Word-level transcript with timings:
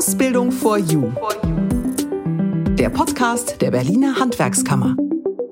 Ausbildung 0.00 0.50
for 0.50 0.78
You. 0.78 1.12
Der 2.78 2.88
Podcast 2.88 3.60
der 3.60 3.70
Berliner 3.70 4.18
Handwerkskammer. 4.18 4.96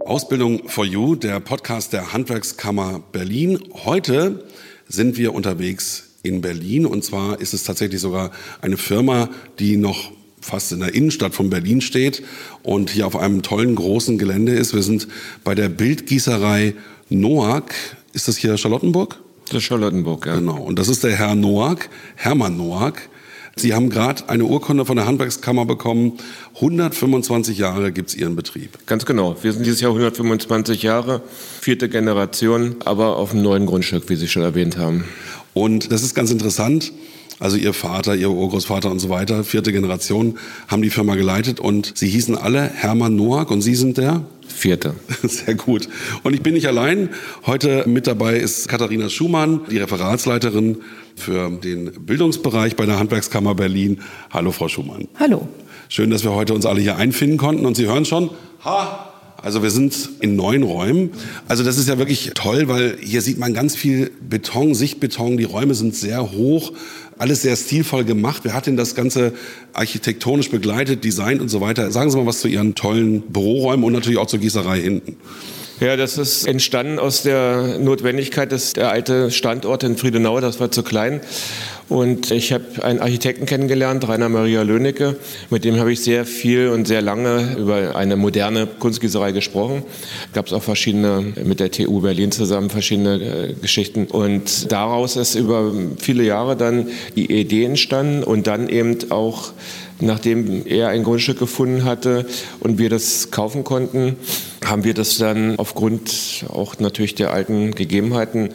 Ausbildung 0.07 0.67
for 0.71 0.87
You, 0.87 1.17
der 1.17 1.39
Podcast 1.41 1.93
der 1.93 2.15
Handwerkskammer 2.15 3.03
Berlin. 3.13 3.59
Heute 3.85 4.47
sind 4.89 5.19
wir 5.19 5.35
unterwegs 5.35 6.15
in 6.23 6.41
Berlin 6.41 6.87
und 6.87 7.05
zwar 7.05 7.43
ist 7.43 7.53
es 7.53 7.63
tatsächlich 7.63 8.01
sogar 8.01 8.31
eine 8.63 8.79
Firma, 8.79 9.29
die 9.59 9.77
noch 9.77 10.13
fast 10.41 10.73
in 10.73 10.81
der 10.81 10.95
Innenstadt 10.95 11.35
von 11.35 11.51
Berlin 11.51 11.83
steht 11.83 12.23
und 12.63 12.89
hier 12.89 13.07
auf 13.07 13.17
einem 13.17 13.43
tollen 13.43 13.75
großen 13.75 14.17
Gelände 14.17 14.53
ist. 14.53 14.73
Wir 14.73 14.83
sind 14.83 15.09
bei 15.45 15.55
der 15.55 15.69
Bildgießerei 15.69 16.73
Noack. 17.11 17.75
Ist 18.15 18.29
das 18.29 18.39
hier 18.39 18.57
Charlottenburg? 18.57 19.21
Das 19.49 19.59
ist 19.59 19.65
Charlottenburg, 19.65 20.25
ja. 20.25 20.37
Genau. 20.37 20.63
Und 20.63 20.79
das 20.79 20.89
ist 20.89 21.05
der 21.05 21.15
Herr 21.15 21.35
Noack, 21.35 21.91
Hermann 22.17 22.57
Noack. 22.57 23.11
Sie 23.61 23.75
haben 23.75 23.91
gerade 23.91 24.29
eine 24.29 24.45
Urkunde 24.45 24.85
von 24.85 24.97
der 24.97 25.07
Handwerkskammer 25.07 25.65
bekommen. 25.67 26.15
125 26.57 27.59
Jahre 27.59 27.93
gibt 27.93 28.11
es 28.11 28.15
Ihren 28.15 28.37
Betrieb. 28.37 28.79
Ganz 28.87 29.05
genau. 29.05 29.37
Wir 29.43 29.53
sind 29.53 29.67
dieses 29.67 29.81
Jahr 29.81 29.91
125 29.91 30.83
Jahre, 30.83 31.23
vierte 31.61 31.89
Generation, 31.89 32.77
aber 32.85 33.17
auf 33.17 33.33
einem 33.33 33.43
neuen 33.43 33.67
Grundstück, 33.67 34.09
wie 34.09 34.17
Sie 34.17 34.29
schon 34.29 34.43
erwähnt 34.43 34.77
haben. 34.79 35.05
Und 35.55 35.93
das 35.93 36.03
ist 36.03 36.15
ganz 36.15 36.31
interessant. 36.31 36.93
Also 37.41 37.57
Ihr 37.57 37.73
Vater, 37.73 38.17
Ihr 38.17 38.31
Urgroßvater 38.31 38.91
und 38.91 38.99
so 38.99 39.09
weiter, 39.09 39.45
vierte 39.45 39.73
Generation, 39.73 40.39
haben 40.67 40.83
die 40.83 40.91
Firma 40.91 41.15
geleitet 41.15 41.61
und 41.61 41.93
Sie 41.95 42.09
hießen 42.09 42.37
alle 42.37 42.63
Hermann 42.63 43.17
Noack 43.17 43.51
und 43.51 43.63
Sie 43.63 43.77
sind 43.77 43.99
der? 43.99 44.25
Vierte. 44.49 44.95
Sehr 45.23 45.55
gut. 45.55 45.89
Und 46.23 46.35
ich 46.35 46.43
bin 46.43 46.55
nicht 46.55 46.67
allein. 46.67 47.11
Heute 47.47 47.85
mit 47.87 48.07
dabei 48.07 48.37
ist 48.37 48.69
Katharina 48.69 49.09
Schumann, 49.09 49.63
die 49.71 49.79
Referatsleiterin 49.79 50.79
für 51.17 51.51
den 51.51 51.93
Bildungsbereich 52.05 52.77
bei 52.77 52.87
der 52.87 52.99
Handwerkskammer 52.99 53.55
Berlin. 53.55 54.01
Hallo, 54.31 54.53
Frau 54.53 54.69
Schumann. 54.69 55.09
Hallo. 55.19 55.49
Schön, 55.89 56.11
dass 56.11 56.25
wir 56.25 56.33
heute 56.33 56.55
uns 56.55 56.67
alle 56.67 56.81
hier 56.81 56.97
einfinden 56.97 57.39
konnten. 57.39 57.65
Und 57.65 57.77
Sie 57.77 57.87
hören 57.87 58.05
schon, 58.05 58.31
ha, 58.65 59.08
also 59.41 59.63
wir 59.63 59.71
sind 59.71 60.11
in 60.21 60.35
neun 60.35 60.65
Räumen. 60.65 61.11
Also 61.47 61.63
das 61.63 61.79
ist 61.79 61.89
ja 61.89 61.97
wirklich 61.97 62.33
toll, 62.35 62.69
weil 62.69 62.99
hier 63.01 63.23
sieht 63.23 63.39
man 63.39 63.55
ganz 63.55 63.77
viel 63.77 64.11
Beton, 64.21 64.75
Sichtbeton. 64.75 65.37
Die 65.37 65.45
Räume 65.45 65.75
sind 65.75 65.95
sehr 65.95 66.33
hoch, 66.33 66.73
alles 67.19 67.43
sehr 67.43 67.55
stilvoll 67.55 68.05
gemacht. 68.05 68.41
Wer 68.43 68.55
hat 68.55 68.67
denn 68.67 68.77
das 68.77 68.97
Ganze 68.97 69.33
architektonisch 69.75 70.51
begleitet, 70.51 71.05
designt 71.05 71.41
und 71.41 71.49
so 71.49 71.61
weiter? 71.61 71.93
Sagen 71.93 72.11
Sie 72.11 72.17
mal 72.17 72.27
was 72.27 72.41
zu 72.41 72.49
Ihren 72.49 72.75
tollen 72.75 73.23
Büroräumen 73.23 73.85
und 73.85 73.93
natürlich 73.93 74.19
auch 74.19 74.27
zur 74.27 74.41
Gießerei 74.41 74.81
hinten. 74.81 75.17
Ja, 75.81 75.97
das 75.97 76.19
ist 76.19 76.45
entstanden 76.45 76.99
aus 76.99 77.23
der 77.23 77.79
Notwendigkeit, 77.79 78.51
dass 78.51 78.73
der 78.73 78.91
alte 78.91 79.31
Standort 79.31 79.85
in 79.85 79.97
Friedenau, 79.97 80.41
das 80.41 80.59
war 80.59 80.73
zu 80.73 80.83
klein. 80.83 81.21
Und 81.89 82.31
ich 82.31 82.53
habe 82.53 82.65
einen 82.83 83.01
Architekten 83.01 83.47
kennengelernt, 83.47 84.07
Rainer 84.07 84.29
Maria 84.29 84.63
Lönicke. 84.63 85.17
Mit 85.49 85.65
dem 85.65 85.79
habe 85.79 85.91
ich 85.91 86.03
sehr 86.03 86.27
viel 86.27 86.69
und 86.69 86.87
sehr 86.87 87.01
lange 87.01 87.57
über 87.59 87.97
eine 87.97 88.17
moderne 88.17 88.67
Kunstgießerei 88.67 89.33
gesprochen. 89.33 89.83
Gab 90.35 90.47
es 90.47 90.53
auch 90.53 90.63
verschiedene, 90.63 91.33
mit 91.45 91.61
der 91.61 91.71
TU 91.71 92.03
Berlin 92.03 92.31
zusammen, 92.31 92.69
verschiedene 92.69 93.15
äh, 93.15 93.55
Geschichten. 93.55 94.07
Und 94.07 94.71
daraus 94.71 95.17
ist 95.17 95.35
über 95.35 95.73
viele 95.99 96.25
Jahre 96.25 96.57
dann 96.57 96.89
die 97.17 97.33
Idee 97.33 97.65
entstanden 97.65 98.23
und 98.23 98.47
dann 98.47 98.69
eben 98.69 98.99
auch 99.11 99.53
nachdem 100.01 100.65
er 100.65 100.91
ein 100.91 101.03
Grundstück 101.03 101.39
gefunden 101.41 101.85
hatte 101.85 102.25
und 102.61 102.79
wir 102.79 102.89
das 102.89 103.33
kaufen 103.33 103.65
konnten, 103.65 104.17
haben 104.65 104.85
wir 104.85 104.95
das 104.95 105.19
dann 105.19 105.59
aufgrund 105.59 106.45
auch 106.49 106.79
natürlich 106.79 107.15
der 107.15 107.33
alten 107.33 107.75
Gegebenheiten 107.75 108.51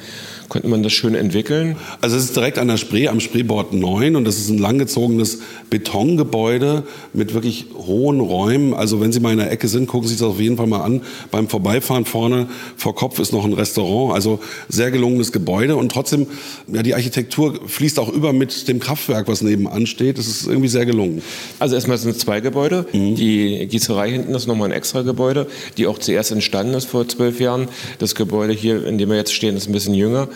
könnte 0.54 0.68
man 0.68 0.84
das 0.84 0.94
schön 0.94 1.16
entwickeln. 1.16 1.78
Also 2.00 2.16
es 2.16 2.26
ist 2.26 2.36
direkt 2.36 2.60
an 2.60 2.68
der 2.68 2.78
Spree, 2.78 3.08
am 3.08 3.20
Spreebord 3.20 3.74
9 3.74 4.16
und 4.16 4.24
das 4.24 4.38
ist 4.38 4.50
ein 4.50 4.60
langgezogenes 4.60 5.40
Betongebäude 5.72 6.84
mit 7.12 7.34
wirklich 7.34 7.66
hohen 7.76 8.20
Räumen. 8.20 8.76
Also 8.76 9.02
wenn 9.02 9.12
Sie 9.12 9.20
mal 9.20 9.32
in 9.32 9.40
der 9.40 9.52
Ecke 9.52 9.68
sind, 9.68 9.88
gucken 9.88 10.08
Sie 10.08 10.14
sich 10.14 10.20
das 10.20 10.30
auf 10.30 10.40
jeden 10.40 10.56
Fall 10.56 10.68
mal 10.68 10.82
an. 10.82 11.02
Beim 11.32 11.48
Vorbeifahren 11.50 12.06
vorne 12.06 12.48
vor 12.78 12.94
Kopf 12.94 13.18
ist 13.18 13.34
noch 13.34 13.46
ein 13.46 13.54
Restaurant, 13.54 14.14
also 14.14 14.40
sehr 14.70 14.92
gelungenes 14.92 15.32
Gebäude 15.32 15.76
und 15.76 15.92
trotzdem, 15.92 16.28
ja, 16.72 16.84
die 16.84 16.94
Architektur 16.94 17.60
fließt 17.66 17.98
auch 17.98 18.10
über 18.10 18.32
mit 18.32 18.68
dem 18.68 18.80
Kraftwerk, 18.80 19.28
was 19.28 19.42
nebenan 19.42 19.88
steht. 19.88 20.20
Das 20.20 20.28
ist 20.28 20.46
irgendwie 20.46 20.70
sehr 20.70 20.86
gelungen. 20.86 21.24
Also 21.58 21.74
erstmal 21.74 21.98
sind 21.98 22.12
es 22.12 22.20
zwei 22.20 22.42
Gebäude. 22.42 22.86
Mhm. 22.94 23.16
Die 23.16 23.66
Gießerei 23.66 24.12
hinten 24.12 24.36
ist 24.36 24.46
nochmal 24.46 24.70
ein 24.70 24.78
extra 24.78 25.02
Gebäude, 25.02 25.48
die 25.78 25.88
auch 25.88 25.98
zuerst 25.98 26.32
entstanden 26.32 26.76
ist 26.76 26.86
vor 26.86 27.08
zwölf 27.08 27.40
Jahren. 27.40 27.70
Das 27.98 28.14
Gebäude 28.14 28.54
hier, 28.54 28.86
in 28.86 29.00
dem 29.00 29.10
wir 29.10 29.18
jetzt 29.18 29.34
stehen, 29.34 29.58
ist 29.58 29.68
ein 29.68 29.74
bisschen 29.74 29.96
jünger. 29.96 30.28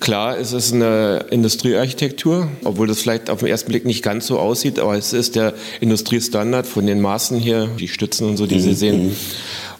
Klar, 0.00 0.38
es 0.38 0.52
ist 0.52 0.72
eine 0.72 1.26
Industriearchitektur, 1.30 2.48
obwohl 2.64 2.86
das 2.86 3.00
vielleicht 3.00 3.30
auf 3.30 3.40
den 3.40 3.48
ersten 3.48 3.70
Blick 3.70 3.84
nicht 3.84 4.02
ganz 4.02 4.26
so 4.26 4.38
aussieht, 4.38 4.78
aber 4.78 4.96
es 4.96 5.12
ist 5.12 5.36
der 5.36 5.54
Industriestandard 5.80 6.66
von 6.66 6.86
den 6.86 7.00
Maßen 7.00 7.38
hier, 7.38 7.68
die 7.78 7.88
Stützen 7.88 8.28
und 8.28 8.36
so, 8.36 8.46
die 8.46 8.60
Sie 8.60 8.70
mhm. 8.70 8.74
sehen. 8.74 9.16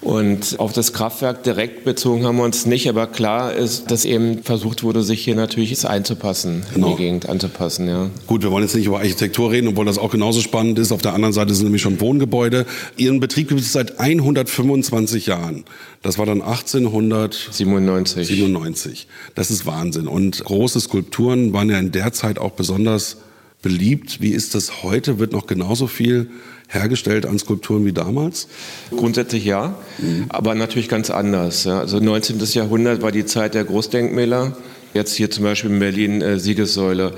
Und 0.00 0.58
auf 0.58 0.72
das 0.72 0.92
Kraftwerk 0.92 1.42
direkt 1.42 1.84
bezogen 1.84 2.24
haben 2.24 2.36
wir 2.36 2.44
uns 2.44 2.66
nicht, 2.66 2.88
aber 2.88 3.06
klar 3.06 3.54
ist, 3.54 3.90
dass 3.90 4.04
eben 4.04 4.42
versucht 4.42 4.82
wurde, 4.82 5.02
sich 5.02 5.24
hier 5.24 5.34
natürlich 5.34 5.86
einzupassen, 5.86 6.64
genau. 6.72 6.90
in 6.90 6.96
die. 6.96 7.02
Gegend 7.02 7.28
anzupassen. 7.28 7.88
Ja. 7.88 8.10
Gut, 8.26 8.42
wir 8.42 8.50
wollen 8.50 8.62
jetzt 8.62 8.74
nicht 8.74 8.86
über 8.86 8.98
Architektur 8.98 9.50
reden, 9.50 9.68
obwohl 9.68 9.84
das 9.84 9.98
auch 9.98 10.10
genauso 10.10 10.40
spannend 10.40 10.78
ist. 10.78 10.92
Auf 10.92 11.02
der 11.02 11.14
anderen 11.14 11.32
Seite 11.32 11.54
sind 11.54 11.64
nämlich 11.64 11.82
schon 11.82 12.00
Wohngebäude. 12.00 12.66
Ihren 12.96 13.20
Betrieb 13.20 13.48
gibt 13.48 13.60
es 13.60 13.72
seit 13.72 13.98
125 13.98 15.26
Jahren. 15.26 15.64
Das 16.02 16.18
war 16.18 16.26
dann 16.26 16.42
1897. 16.42 18.26
97. 18.26 19.08
Das 19.34 19.50
ist 19.50 19.66
Wahnsinn. 19.66 20.08
Und 20.08 20.44
große 20.44 20.80
Skulpturen 20.80 21.52
waren 21.52 21.70
ja 21.70 21.78
in 21.78 21.92
der 21.92 22.12
Zeit 22.12 22.38
auch 22.38 22.52
besonders 22.52 23.18
beliebt. 23.62 24.20
Wie 24.20 24.30
ist 24.30 24.54
das 24.54 24.82
heute? 24.82 25.18
Wird 25.18 25.32
noch 25.32 25.46
genauso 25.46 25.86
viel 25.86 26.30
hergestellt 26.68 27.26
an 27.26 27.38
Skulpturen 27.38 27.84
wie 27.84 27.92
damals? 27.92 28.48
Grundsätzlich 28.90 29.44
ja, 29.44 29.76
mhm. 29.98 30.26
aber 30.28 30.54
natürlich 30.54 30.88
ganz 30.88 31.10
anders. 31.10 31.64
Ja. 31.64 31.80
Also 31.80 32.00
19. 32.00 32.38
Jahrhundert 32.52 33.02
war 33.02 33.12
die 33.12 33.26
Zeit 33.26 33.54
der 33.54 33.64
Großdenkmäler. 33.64 34.56
Jetzt 34.94 35.14
hier 35.14 35.30
zum 35.30 35.44
Beispiel 35.44 35.70
in 35.70 35.78
Berlin 35.78 36.22
äh, 36.22 36.38
Siegessäule 36.38 37.12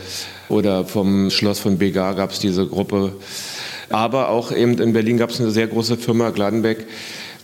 oder 0.49 0.85
vom 0.85 1.31
Schloss 1.31 1.61
von 1.61 1.79
Begar 1.79 2.15
gab 2.15 2.33
es 2.33 2.41
diese 2.41 2.67
Gruppe. 2.67 3.13
Aber 3.91 4.29
auch 4.29 4.53
eben 4.53 4.79
in 4.79 4.93
Berlin 4.93 5.17
gab 5.17 5.31
es 5.31 5.41
eine 5.41 5.51
sehr 5.51 5.67
große 5.67 5.97
Firma, 5.97 6.31
Gladenbeck, 6.31 6.87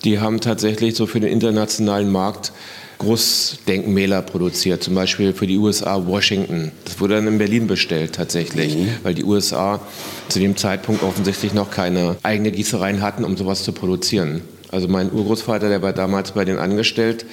die 0.05 0.19
haben 0.19 0.41
tatsächlich 0.41 0.95
so 0.95 1.07
für 1.07 1.21
den 1.21 1.31
internationalen 1.31 2.13
Markt 2.13 2.53
Großdenkmäler 2.99 4.23
produziert, 4.23 4.83
zum 4.83 4.95
Beispiel 4.95 5.33
für 5.33 5.47
die 5.47 5.59
USA 5.59 6.07
Washington. 6.07 6.73
Das 6.85 7.01
wurde 7.01 7.15
dann 7.15 7.27
in 7.27 7.39
Berlin 7.39 7.67
bestellt 7.67 8.15
tatsächlich, 8.15 8.77
mhm. 8.77 8.89
weil 9.03 9.15
die 9.15 9.25
USA 9.25 9.81
zu 10.29 10.39
dem 10.39 10.57
Zeitpunkt 10.57 11.03
offensichtlich 11.03 11.55
noch 11.55 11.71
keine 11.71 12.17
eigene 12.23 12.51
Gießereien 12.51 13.03
hatten, 13.03 13.25
um 13.25 13.37
sowas 13.37 13.65
zu 13.65 13.73
produzieren. 13.73 14.43
Also 14.71 14.89
mein 14.89 15.13
Urgroßvater, 15.13 15.69
der 15.69 15.83
war 15.83 15.93
damals 15.93 16.33
bei 16.33 16.45
denen 16.45 16.59
angestellt, 16.59 17.27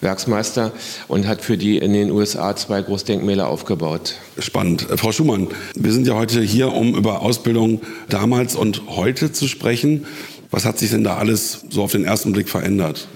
Werksmeister 0.00 0.72
und 1.08 1.26
hat 1.26 1.42
für 1.42 1.58
die 1.58 1.76
in 1.78 1.92
den 1.92 2.10
USA 2.10 2.56
zwei 2.56 2.80
Großdenkmäler 2.80 3.46
aufgebaut. 3.46 4.14
Spannend. 4.38 4.88
Äh, 4.90 4.96
Frau 4.96 5.12
Schumann, 5.12 5.48
wir 5.74 5.92
sind 5.92 6.06
ja 6.06 6.14
heute 6.14 6.40
hier, 6.40 6.72
um 6.72 6.94
über 6.94 7.20
Ausbildung 7.20 7.82
damals 8.08 8.56
und 8.56 8.82
heute 8.88 9.32
zu 9.32 9.46
sprechen. 9.46 10.06
Was 10.50 10.64
hat 10.64 10.78
sich 10.78 10.90
denn 10.90 11.04
da 11.04 11.16
alles 11.16 11.64
so 11.70 11.82
auf 11.82 11.92
den 11.92 12.04
ersten 12.04 12.32
Blick 12.32 12.48
verändert? 12.48 13.08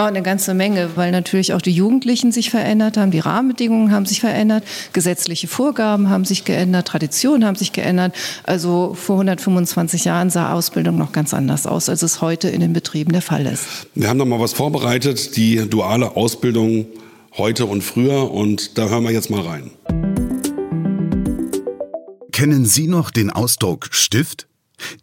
Oh, 0.00 0.02
eine 0.02 0.22
ganze 0.22 0.54
Menge, 0.54 0.90
weil 0.94 1.10
natürlich 1.10 1.54
auch 1.54 1.60
die 1.60 1.72
Jugendlichen 1.72 2.30
sich 2.30 2.50
verändert 2.50 2.96
haben, 2.96 3.10
die 3.10 3.18
Rahmenbedingungen 3.18 3.90
haben 3.90 4.06
sich 4.06 4.20
verändert, 4.20 4.62
gesetzliche 4.92 5.48
Vorgaben 5.48 6.08
haben 6.08 6.24
sich 6.24 6.44
geändert, 6.44 6.86
Traditionen 6.86 7.44
haben 7.44 7.56
sich 7.56 7.72
geändert. 7.72 8.14
Also 8.44 8.94
vor 8.94 9.16
125 9.16 10.04
Jahren 10.04 10.30
sah 10.30 10.52
Ausbildung 10.52 10.98
noch 10.98 11.10
ganz 11.10 11.34
anders 11.34 11.66
aus, 11.66 11.88
als 11.88 12.02
es 12.02 12.20
heute 12.20 12.48
in 12.48 12.60
den 12.60 12.72
Betrieben 12.72 13.10
der 13.10 13.22
Fall 13.22 13.44
ist. 13.46 13.64
Wir 13.96 14.08
haben 14.08 14.18
noch 14.18 14.26
mal 14.26 14.38
was 14.38 14.52
vorbereitet, 14.52 15.36
die 15.36 15.68
duale 15.68 16.14
Ausbildung 16.14 16.86
heute 17.36 17.66
und 17.66 17.82
früher 17.82 18.30
und 18.30 18.78
da 18.78 18.88
hören 18.88 19.02
wir 19.02 19.10
jetzt 19.10 19.30
mal 19.30 19.40
rein. 19.40 19.72
Kennen 22.30 22.66
Sie 22.66 22.86
noch 22.86 23.10
den 23.10 23.30
Ausdruck 23.30 23.88
Stift? 23.90 24.47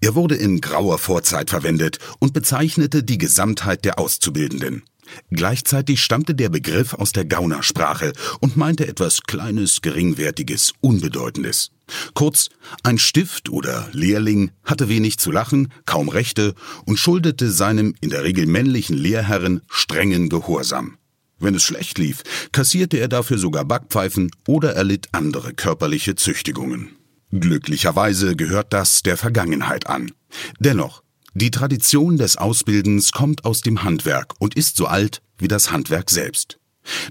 Er 0.02 0.16
wurde 0.16 0.36
in 0.36 0.62
grauer 0.62 0.98
Vorzeit 0.98 1.50
verwendet 1.50 2.00
und 2.20 2.34
bezeichnete 2.34 3.04
die 3.04 3.18
Gesamtheit 3.18 3.86
der 3.86 4.00
Auszubildenden. 4.00 4.84
Gleichzeitig 5.32 6.02
stammte 6.02 6.36
der 6.36 6.50
Begriff 6.50 6.94
aus 6.94 7.12
der 7.12 7.26
Gaunersprache 7.26 8.14
und 8.40 8.58
meinte 8.58 8.88
etwas 8.88 9.22
Kleines, 9.24 9.82
Geringwertiges, 9.82 10.74
Unbedeutendes. 10.82 11.72
Kurz, 12.14 12.50
ein 12.84 12.98
Stift 12.98 13.50
oder 13.50 13.88
Lehrling 13.92 14.52
hatte 14.64 14.90
wenig 14.90 15.20
zu 15.20 15.32
lachen, 15.32 15.72
kaum 15.86 16.10
Rechte 16.10 16.56
und 16.86 16.98
schuldete 16.98 17.52
seinem 17.52 17.94
in 18.02 18.10
der 18.10 18.24
Regel 18.24 18.48
männlichen 18.48 18.98
Lehrherren 18.98 19.62
strengen 19.70 20.30
Gehorsam. 20.30 20.98
Wenn 21.38 21.54
es 21.54 21.64
schlecht 21.64 21.98
lief, 21.98 22.24
kassierte 22.52 22.98
er 22.98 23.08
dafür 23.08 23.38
sogar 23.38 23.66
Backpfeifen 23.66 24.32
oder 24.48 24.74
erlitt 24.74 25.10
andere 25.12 25.54
körperliche 25.54 26.16
Züchtigungen. 26.16 26.96
Glücklicherweise 27.32 28.36
gehört 28.36 28.74
das 28.74 29.02
der 29.04 29.18
Vergangenheit 29.18 29.88
an. 29.88 30.12
Dennoch, 30.60 31.04
die 31.34 31.52
Tradition 31.52 32.18
des 32.18 32.38
Ausbildens 32.38 33.12
kommt 33.12 33.44
aus 33.44 33.62
dem 33.62 33.84
Handwerk 33.84 34.34
und 34.40 34.56
ist 34.56 34.78
so 34.78 34.86
alt 34.86 35.22
wie 35.38 35.48
das 35.48 35.72
Handwerk 35.72 36.10
selbst. 36.10 36.60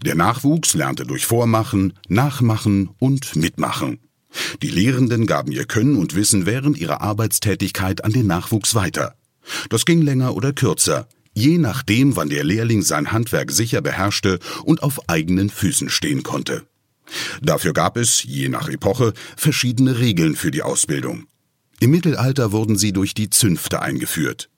Der 0.04 0.14
Nachwuchs 0.14 0.74
lernte 0.74 1.04
durch 1.04 1.26
Vormachen, 1.26 1.94
Nachmachen 2.08 2.90
und 2.98 3.36
Mitmachen. 3.36 3.98
Die 4.62 4.70
Lehrenden 4.70 5.26
gaben 5.26 5.52
ihr 5.52 5.64
Können 5.64 5.96
und 5.96 6.14
Wissen 6.14 6.46
während 6.46 6.78
ihrer 6.78 7.00
Arbeitstätigkeit 7.00 8.04
an 8.04 8.12
den 8.12 8.26
Nachwuchs 8.26 8.74
weiter. 8.74 9.14
Das 9.68 9.84
ging 9.84 10.00
länger 10.00 10.34
oder 10.34 10.52
kürzer, 10.52 11.06
je 11.34 11.58
nachdem, 11.58 12.16
wann 12.16 12.30
der 12.30 12.44
Lehrling 12.44 12.82
sein 12.82 13.12
Handwerk 13.12 13.50
sicher 13.50 13.82
beherrschte 13.82 14.38
und 14.64 14.82
auf 14.82 15.08
eigenen 15.08 15.50
Füßen 15.50 15.90
stehen 15.90 16.22
konnte. 16.22 16.66
Dafür 17.42 17.72
gab 17.72 17.96
es, 17.96 18.22
je 18.22 18.48
nach 18.48 18.68
Epoche, 18.68 19.12
verschiedene 19.36 19.98
Regeln 19.98 20.36
für 20.36 20.50
die 20.50 20.62
Ausbildung. 20.62 21.26
Im 21.80 21.90
Mittelalter 21.90 22.52
wurden 22.52 22.76
sie 22.76 22.92
durch 22.92 23.14
die 23.14 23.30
Zünfte 23.30 23.82
eingeführt. 23.82 24.48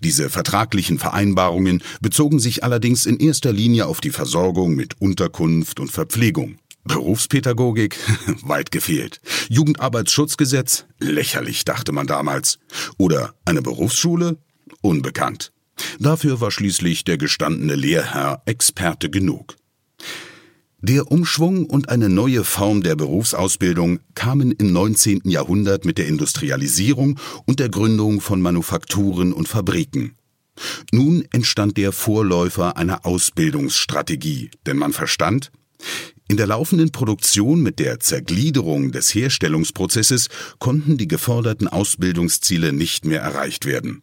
Diese 0.00 0.30
vertraglichen 0.30 0.98
Vereinbarungen 0.98 1.82
bezogen 2.00 2.38
sich 2.38 2.62
allerdings 2.62 3.06
in 3.06 3.18
erster 3.18 3.52
Linie 3.52 3.86
auf 3.86 4.00
die 4.00 4.10
Versorgung 4.10 4.74
mit 4.74 5.00
Unterkunft 5.00 5.80
und 5.80 5.90
Verpflegung. 5.90 6.58
Berufspädagogik? 6.84 7.96
Weit 8.42 8.70
gefehlt. 8.70 9.20
Jugendarbeitsschutzgesetz? 9.48 10.86
Lächerlich, 11.00 11.64
dachte 11.64 11.92
man 11.92 12.06
damals. 12.06 12.58
Oder 12.96 13.34
eine 13.44 13.62
Berufsschule? 13.62 14.38
Unbekannt. 14.82 15.52
Dafür 15.98 16.40
war 16.40 16.50
schließlich 16.50 17.04
der 17.04 17.18
gestandene 17.18 17.74
Lehrherr 17.74 18.42
Experte 18.46 19.10
genug. 19.10 19.56
Der 20.88 21.10
Umschwung 21.10 21.66
und 21.66 21.88
eine 21.88 22.08
neue 22.08 22.44
Form 22.44 22.80
der 22.80 22.94
Berufsausbildung 22.94 23.98
kamen 24.14 24.52
im 24.52 24.72
19. 24.72 25.22
Jahrhundert 25.24 25.84
mit 25.84 25.98
der 25.98 26.06
Industrialisierung 26.06 27.18
und 27.44 27.58
der 27.58 27.70
Gründung 27.70 28.20
von 28.20 28.40
Manufakturen 28.40 29.32
und 29.32 29.48
Fabriken. 29.48 30.14
Nun 30.92 31.24
entstand 31.32 31.76
der 31.76 31.90
Vorläufer 31.90 32.76
einer 32.76 33.04
Ausbildungsstrategie, 33.04 34.52
denn 34.64 34.76
man 34.76 34.92
verstand, 34.92 35.50
in 36.28 36.36
der 36.36 36.46
laufenden 36.46 36.92
Produktion 36.92 37.64
mit 37.64 37.80
der 37.80 37.98
Zergliederung 37.98 38.92
des 38.92 39.12
Herstellungsprozesses 39.12 40.28
konnten 40.60 40.98
die 40.98 41.08
geforderten 41.08 41.66
Ausbildungsziele 41.66 42.72
nicht 42.72 43.04
mehr 43.04 43.22
erreicht 43.22 43.66
werden. 43.66 44.02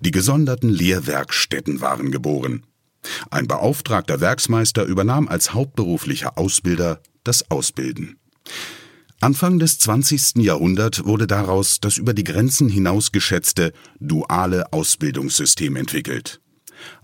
Die 0.00 0.10
gesonderten 0.10 0.68
Lehrwerkstätten 0.68 1.80
waren 1.80 2.10
geboren. 2.10 2.66
Ein 3.30 3.46
beauftragter 3.46 4.20
Werksmeister 4.20 4.84
übernahm 4.84 5.28
als 5.28 5.54
hauptberuflicher 5.54 6.36
Ausbilder 6.38 7.00
das 7.24 7.50
Ausbilden. 7.50 8.18
Anfang 9.20 9.58
des 9.58 9.78
20. 9.78 10.36
Jahrhunderts 10.36 11.04
wurde 11.04 11.26
daraus 11.26 11.80
das 11.80 11.98
über 11.98 12.14
die 12.14 12.24
Grenzen 12.24 12.70
hinaus 12.70 13.12
geschätzte 13.12 13.72
duale 13.98 14.72
Ausbildungssystem 14.72 15.76
entwickelt. 15.76 16.40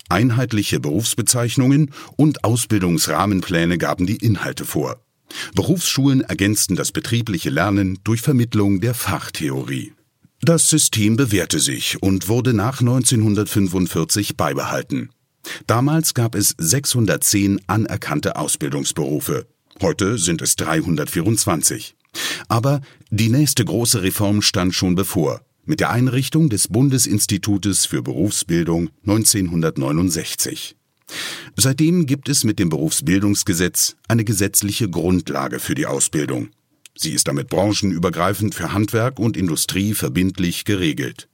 Einheitliche 0.08 0.80
Berufsbezeichnungen 0.80 1.90
und 2.16 2.44
Ausbildungsrahmenpläne 2.44 3.76
gaben 3.76 4.06
die 4.06 4.16
Inhalte 4.16 4.64
vor. 4.64 5.02
Berufsschulen 5.54 6.22
ergänzten 6.22 6.76
das 6.76 6.92
betriebliche 6.92 7.50
Lernen 7.50 7.98
durch 8.04 8.22
Vermittlung 8.22 8.80
der 8.80 8.94
Fachtheorie. 8.94 9.92
Das 10.40 10.70
System 10.70 11.16
bewährte 11.16 11.58
sich 11.58 12.02
und 12.02 12.28
wurde 12.28 12.54
nach 12.54 12.80
1945 12.80 14.36
beibehalten. 14.36 15.10
Damals 15.66 16.14
gab 16.14 16.34
es 16.34 16.54
610 16.58 17.60
anerkannte 17.66 18.36
Ausbildungsberufe. 18.36 19.46
Heute 19.80 20.18
sind 20.18 20.42
es 20.42 20.56
324. 20.56 21.96
Aber 22.48 22.80
die 23.10 23.28
nächste 23.28 23.64
große 23.64 24.02
Reform 24.02 24.42
stand 24.42 24.74
schon 24.74 24.94
bevor, 24.94 25.42
mit 25.64 25.80
der 25.80 25.90
Einrichtung 25.90 26.48
des 26.48 26.68
Bundesinstitutes 26.68 27.86
für 27.86 28.02
Berufsbildung 28.02 28.90
1969. 29.02 30.76
Seitdem 31.56 32.06
gibt 32.06 32.28
es 32.28 32.44
mit 32.44 32.58
dem 32.58 32.68
Berufsbildungsgesetz 32.68 33.96
eine 34.08 34.24
gesetzliche 34.24 34.88
Grundlage 34.88 35.58
für 35.58 35.74
die 35.74 35.86
Ausbildung. 35.86 36.48
Sie 36.96 37.12
ist 37.12 37.28
damit 37.28 37.48
branchenübergreifend 37.48 38.54
für 38.54 38.72
Handwerk 38.72 39.18
und 39.18 39.36
Industrie 39.36 39.94
verbindlich 39.94 40.64
geregelt. 40.64 41.28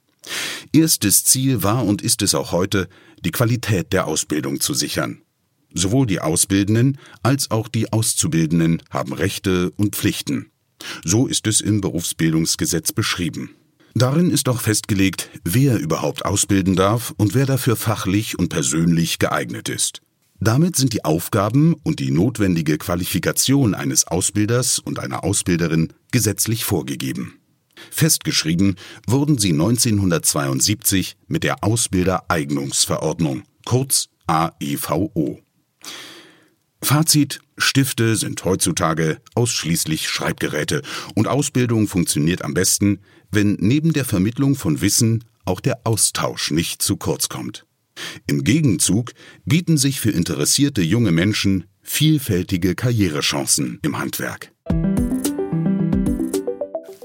Erstes 0.71 1.23
Ziel 1.23 1.63
war 1.63 1.85
und 1.85 2.01
ist 2.01 2.21
es 2.21 2.35
auch 2.35 2.51
heute, 2.51 2.87
die 3.23 3.31
Qualität 3.31 3.93
der 3.93 4.07
Ausbildung 4.07 4.59
zu 4.59 4.73
sichern. 4.73 5.21
Sowohl 5.73 6.05
die 6.05 6.19
Ausbildenden 6.19 6.99
als 7.23 7.51
auch 7.51 7.67
die 7.67 7.91
Auszubildenden 7.91 8.81
haben 8.89 9.13
Rechte 9.13 9.71
und 9.71 9.95
Pflichten. 9.95 10.51
So 11.03 11.27
ist 11.27 11.47
es 11.47 11.61
im 11.61 11.81
Berufsbildungsgesetz 11.81 12.91
beschrieben. 12.91 13.55
Darin 13.95 14.31
ist 14.31 14.49
auch 14.49 14.59
festgelegt, 14.59 15.29
wer 15.43 15.77
überhaupt 15.77 16.25
ausbilden 16.25 16.75
darf 16.75 17.13
und 17.17 17.35
wer 17.35 17.45
dafür 17.45 17.75
fachlich 17.75 18.39
und 18.39 18.49
persönlich 18.49 19.19
geeignet 19.19 19.69
ist. 19.69 20.01
Damit 20.39 20.75
sind 20.75 20.93
die 20.93 21.05
Aufgaben 21.05 21.75
und 21.83 21.99
die 21.99 22.11
notwendige 22.11 22.77
Qualifikation 22.77 23.75
eines 23.75 24.07
Ausbilders 24.07 24.79
und 24.79 24.99
einer 24.99 25.23
Ausbilderin 25.23 25.93
gesetzlich 26.11 26.65
vorgegeben. 26.65 27.39
Festgeschrieben 27.91 28.75
wurden 29.07 29.37
sie 29.37 29.51
1972 29.51 31.15
mit 31.27 31.43
der 31.43 31.63
Ausbildereignungsverordnung, 31.63 33.43
kurz 33.65 34.09
AEVO. 34.27 35.39
Fazit 36.81 37.39
Stifte 37.57 38.15
sind 38.15 38.43
heutzutage 38.43 39.19
ausschließlich 39.35 40.09
Schreibgeräte 40.09 40.81
und 41.15 41.27
Ausbildung 41.27 41.87
funktioniert 41.87 42.43
am 42.43 42.53
besten, 42.53 42.99
wenn 43.31 43.57
neben 43.59 43.93
der 43.93 44.05
Vermittlung 44.05 44.55
von 44.55 44.81
Wissen 44.81 45.23
auch 45.45 45.59
der 45.59 45.81
Austausch 45.85 46.51
nicht 46.51 46.81
zu 46.81 46.97
kurz 46.97 47.29
kommt. 47.29 47.65
Im 48.27 48.43
Gegenzug 48.43 49.13
bieten 49.45 49.77
sich 49.77 49.99
für 49.99 50.11
interessierte 50.11 50.81
junge 50.81 51.11
Menschen 51.11 51.65
vielfältige 51.81 52.75
Karrierechancen 52.75 53.79
im 53.83 53.99
Handwerk. 53.99 54.51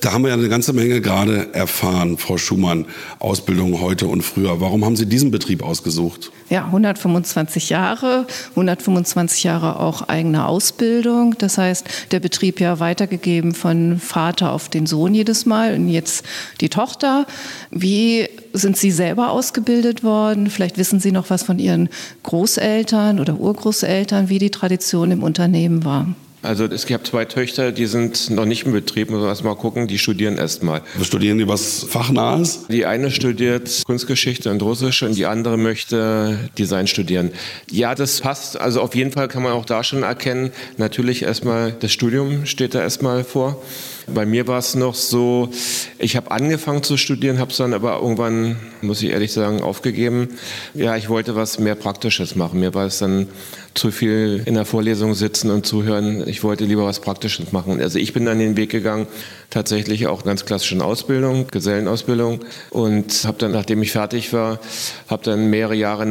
Da 0.09 0.15
haben 0.15 0.23
wir 0.23 0.31
ja 0.31 0.37
eine 0.37 0.49
ganze 0.49 0.73
Menge 0.73 1.03
gerade 1.03 1.53
erfahren, 1.53 2.17
Frau 2.17 2.39
Schumann, 2.39 2.87
Ausbildung 3.19 3.83
heute 3.83 4.07
und 4.07 4.23
früher. 4.23 4.59
Warum 4.59 4.83
haben 4.83 4.97
Sie 4.97 5.05
diesen 5.05 5.31
Betrieb 5.31 5.63
ausgesucht? 5.63 6.33
Ja, 6.49 6.65
125 6.65 7.69
Jahre, 7.69 8.27
125 8.53 9.45
Jahre 9.45 9.79
auch 9.79 10.09
eigene 10.09 10.47
Ausbildung. 10.47 11.35
Das 11.37 11.59
heißt, 11.59 11.87
der 12.11 12.21
Betrieb 12.21 12.59
ja 12.59 12.81
weitergegeben 12.81 13.53
von 13.53 14.01
Vater 14.01 14.53
auf 14.53 14.71
den 14.71 14.87
Sohn 14.87 15.13
jedes 15.13 15.45
Mal 15.45 15.75
und 15.75 15.91
jetzt 15.91 16.25
die 16.63 16.71
Tochter. 16.71 17.27
Wie 17.71 18.31
sind 18.55 18.79
Sie 18.79 18.91
selber 18.91 19.29
ausgebildet 19.29 20.05
worden? 20.05 20.49
Vielleicht 20.49 20.79
wissen 20.79 21.01
Sie 21.01 21.13
noch 21.13 21.29
was 21.29 21.43
von 21.43 21.59
Ihren 21.59 21.91
Großeltern 22.23 23.21
oder 23.21 23.39
Urgroßeltern, 23.39 24.31
wie 24.31 24.39
die 24.39 24.51
Tradition 24.51 25.11
im 25.11 25.23
Unternehmen 25.23 25.85
war. 25.85 26.07
Also 26.43 26.67
es 26.67 26.87
gab 26.87 27.07
zwei 27.07 27.25
Töchter, 27.25 27.73
die 27.73 27.87
sind 27.87 28.31
noch 28.31 28.45
nicht 28.45 28.65
im 28.65 28.73
Betrieb, 28.73 29.11
muss 29.11 29.21
man 29.21 29.29
erst 29.29 29.43
mal 29.43 29.57
gucken, 29.57 29.89
die 29.89 29.99
studieren 29.99 30.39
erst 30.39 30.63
mal. 30.63 30.83
Studieren 31.03 31.39
die 31.39 31.49
was 31.49 31.83
Fachnahes? 31.83 32.67
Die 32.69 32.87
eine 32.87 33.11
studiert 33.11 33.83
Kunstgeschichte 33.85 34.51
und 34.51 34.63
Russisch 34.63 35.03
und 35.03 35.17
die 35.17 35.27
andere 35.27 35.59
möchte 35.59 36.39
Design 36.57 36.87
studieren. 36.87 37.33
Ja, 37.71 37.95
das 37.95 38.21
passt. 38.21 38.61
Also 38.61 38.81
auf 38.81 38.95
jeden 38.95 39.11
Fall 39.11 39.27
kann 39.27 39.43
man 39.43 39.53
auch 39.53 39.65
da 39.65 39.83
schon 39.83 40.05
erkennen, 40.05 40.53
natürlich 40.77 41.23
erstmal 41.23 41.73
das 41.73 41.93
Studium 41.93 42.47
steht 42.47 42.75
da 42.75 42.83
erstmal 42.83 43.25
vor. 43.25 43.61
Bei 44.15 44.27
mir 44.27 44.47
war 44.47 44.59
es 44.59 44.75
noch 44.75 44.95
so, 44.95 45.51
ich 45.99 46.17
habe 46.17 46.31
angefangen 46.31 46.83
zu 46.83 46.97
studieren, 46.97 47.39
habe 47.39 47.51
es 47.51 47.57
dann 47.57 47.75
aber 47.75 48.01
irgendwann, 48.01 48.57
muss 48.83 49.03
ich 49.03 49.11
ehrlich 49.11 49.33
sagen, 49.33 49.63
aufgegeben. 49.63 50.29
Ja, 50.75 50.97
ich 50.97 51.09
wollte 51.09 51.37
was 51.37 51.59
mehr 51.59 51.75
Praktisches 51.75 52.35
machen. 52.35 52.61
Mir 52.61 52.75
war 52.75 52.87
es 52.87 52.99
dann 52.99 53.29
zu 53.75 53.91
viel 53.91 54.43
in 54.45 54.55
der 54.55 54.65
Vorlesung 54.65 55.15
sitzen 55.15 55.51
und 55.51 55.65
zuhören. 55.65 56.27
Ich 56.27 56.43
wollte 56.43 56.65
lieber 56.65 56.85
was 56.85 57.01
Praktisches 57.01 57.53
machen. 57.53 57.81
Also 57.81 57.99
ich 57.99 58.13
bin 58.13 58.25
dann 58.25 58.39
den 58.39 58.57
Weg 58.57 58.71
gegangen, 58.71 59.07
tatsächlich 59.51 60.07
auch 60.09 60.25
ganz 60.25 60.45
klassischen 60.45 60.83
Ausbildung, 60.83 61.47
Gesellenausbildung 61.51 62.41
und 62.71 63.25
habe 63.25 63.39
dann, 63.39 63.53
nachdem 63.53 63.83
ich 63.83 63.93
fertig 63.93 64.33
war, 64.33 64.59
habe 65.09 65.23
dann 65.25 65.49
mehrere 65.49 65.75
Jahre 65.75 66.07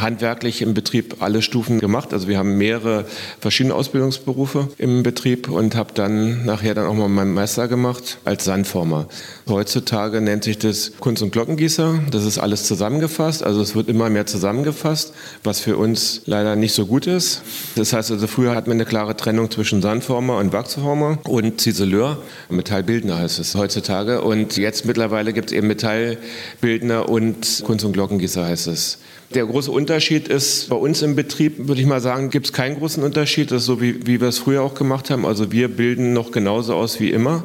handwerklich 0.00 0.62
im 0.62 0.74
Betrieb 0.74 1.16
alle 1.20 1.42
Stufen 1.42 1.80
gemacht. 1.80 2.12
Also 2.12 2.28
wir 2.28 2.38
haben 2.38 2.56
mehrere 2.56 3.04
verschiedene 3.40 3.74
Ausbildungsberufe 3.74 4.68
im 4.78 5.02
Betrieb 5.02 5.48
und 5.48 5.74
habe 5.74 5.92
dann 5.94 6.44
nachher 6.44 6.74
dann 6.74 6.86
auch 6.86 6.94
mal 6.94 7.08
meinen 7.08 7.34
Meister 7.38 7.68
gemacht 7.68 8.18
als 8.24 8.46
Sandformer. 8.46 9.06
Heutzutage 9.48 10.20
nennt 10.20 10.42
sich 10.42 10.58
das 10.58 10.90
Kunst- 10.98 11.22
und 11.22 11.30
Glockengießer. 11.30 12.00
Das 12.10 12.24
ist 12.24 12.38
alles 12.38 12.64
zusammengefasst. 12.64 13.44
Also 13.44 13.60
es 13.60 13.76
wird 13.76 13.88
immer 13.88 14.10
mehr 14.10 14.26
zusammengefasst, 14.26 15.12
was 15.44 15.60
für 15.60 15.76
uns 15.76 16.22
leider 16.26 16.56
nicht 16.56 16.74
so 16.74 16.86
gut 16.86 17.06
ist. 17.06 17.42
Das 17.76 17.92
heißt 17.92 18.10
also, 18.10 18.26
früher 18.26 18.56
hatten 18.56 18.66
wir 18.66 18.74
eine 18.74 18.86
klare 18.86 19.16
Trennung 19.16 19.52
zwischen 19.52 19.82
Sandformer 19.82 20.38
und 20.38 20.52
Wachsformer 20.52 21.18
und 21.28 21.60
Ziseleur. 21.60 22.18
Metallbildner 22.48 23.18
heißt 23.18 23.38
es 23.38 23.54
heutzutage. 23.54 24.22
Und 24.22 24.56
jetzt 24.56 24.84
mittlerweile 24.84 25.32
gibt 25.32 25.52
es 25.52 25.56
eben 25.56 25.68
Metallbildner 25.68 27.08
und 27.08 27.62
Kunst- 27.64 27.84
und 27.84 27.92
Glockengießer 27.92 28.46
heißt 28.46 28.66
es. 28.66 28.98
Der 29.34 29.44
große 29.44 29.70
Unterschied 29.70 30.28
ist, 30.28 30.70
bei 30.70 30.76
uns 30.76 31.02
im 31.02 31.14
Betrieb, 31.14 31.68
würde 31.68 31.80
ich 31.80 31.86
mal 31.86 32.00
sagen, 32.00 32.30
gibt 32.30 32.46
es 32.46 32.52
keinen 32.52 32.78
großen 32.78 33.02
Unterschied. 33.02 33.50
Das 33.50 33.62
ist 33.62 33.66
so, 33.66 33.80
wie, 33.80 34.06
wie 34.06 34.22
wir 34.22 34.28
es 34.28 34.38
früher 34.38 34.62
auch 34.62 34.74
gemacht 34.74 35.10
haben. 35.10 35.26
Also 35.26 35.52
wir 35.52 35.68
bilden 35.68 36.14
noch 36.14 36.30
genauso 36.30 36.74
aus 36.74 36.98
wie 36.98 37.10
immer. 37.10 37.44